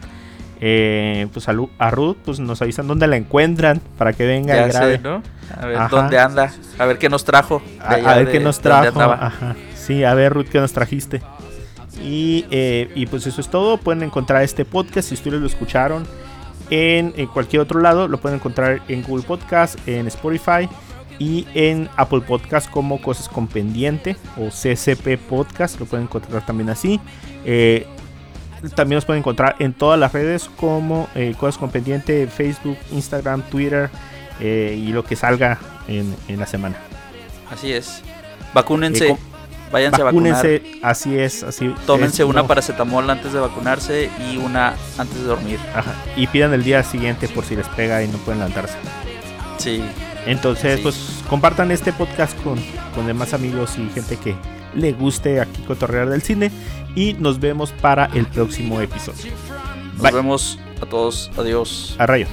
[0.65, 4.55] Eh, pues a, Lu- a Ruth, pues nos avisan dónde la encuentran para que venga
[4.55, 4.97] y Ya grabe.
[4.97, 5.21] sé, ¿no?
[5.61, 5.89] A ver Ajá.
[5.91, 7.61] dónde anda, a ver qué nos trajo.
[7.81, 9.01] A, ver de- qué nos trajo.
[9.03, 9.57] Ajá.
[9.75, 11.21] Sí, a ver, Ruth, qué nos trajiste.
[12.01, 13.77] Y, eh, y pues eso es todo.
[13.77, 16.05] Pueden encontrar este podcast si ustedes lo escucharon
[16.71, 18.07] en, en cualquier otro lado.
[18.07, 20.69] Lo pueden encontrar en Google Podcast, en Spotify
[21.19, 25.79] y en Apple Podcast como Cosas con Pendiente o CCP Podcast.
[25.81, 27.01] Lo pueden encontrar también así.
[27.45, 27.87] Eh,
[28.75, 33.43] también nos pueden encontrar en todas las redes como eh, Cosas con Pendiente, Facebook, Instagram,
[33.43, 33.91] Twitter
[34.41, 35.59] eh, y lo que salga
[35.89, 36.77] en, en la semana.
[37.51, 38.03] Así es.
[38.55, 39.09] Vacúnense.
[39.11, 39.17] Eh,
[39.71, 40.35] váyanse a vacunar.
[40.35, 41.75] Vacúnense, así es, así.
[41.87, 45.59] Tómense es, una no, paracetamol antes de vacunarse y una antes de dormir.
[45.75, 48.77] ajá, y pidan el día siguiente por si les pega y no pueden levantarse.
[49.59, 49.83] Sí.
[50.27, 50.83] Entonces, Sí.
[50.83, 52.59] pues compartan este podcast con,
[52.95, 54.37] con demás amigos y gente que
[54.75, 56.51] le guste aquí cotorrear del cine.
[56.95, 59.33] Y nos vemos para el próximo episodio.
[59.95, 60.13] Nos Bye.
[60.13, 61.31] vemos a todos.
[61.39, 61.97] Adiós.
[61.99, 62.27] A rayo.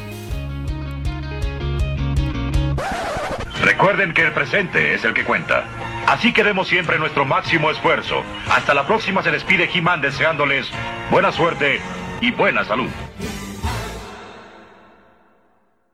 [3.64, 5.66] Recuerden que el presente es el que cuenta.
[6.08, 8.24] Así que demos siempre nuestro máximo esfuerzo.
[8.50, 10.68] Hasta la próxima se despide He-Man deseándoles
[11.12, 11.80] buena suerte
[12.20, 12.90] y buena salud.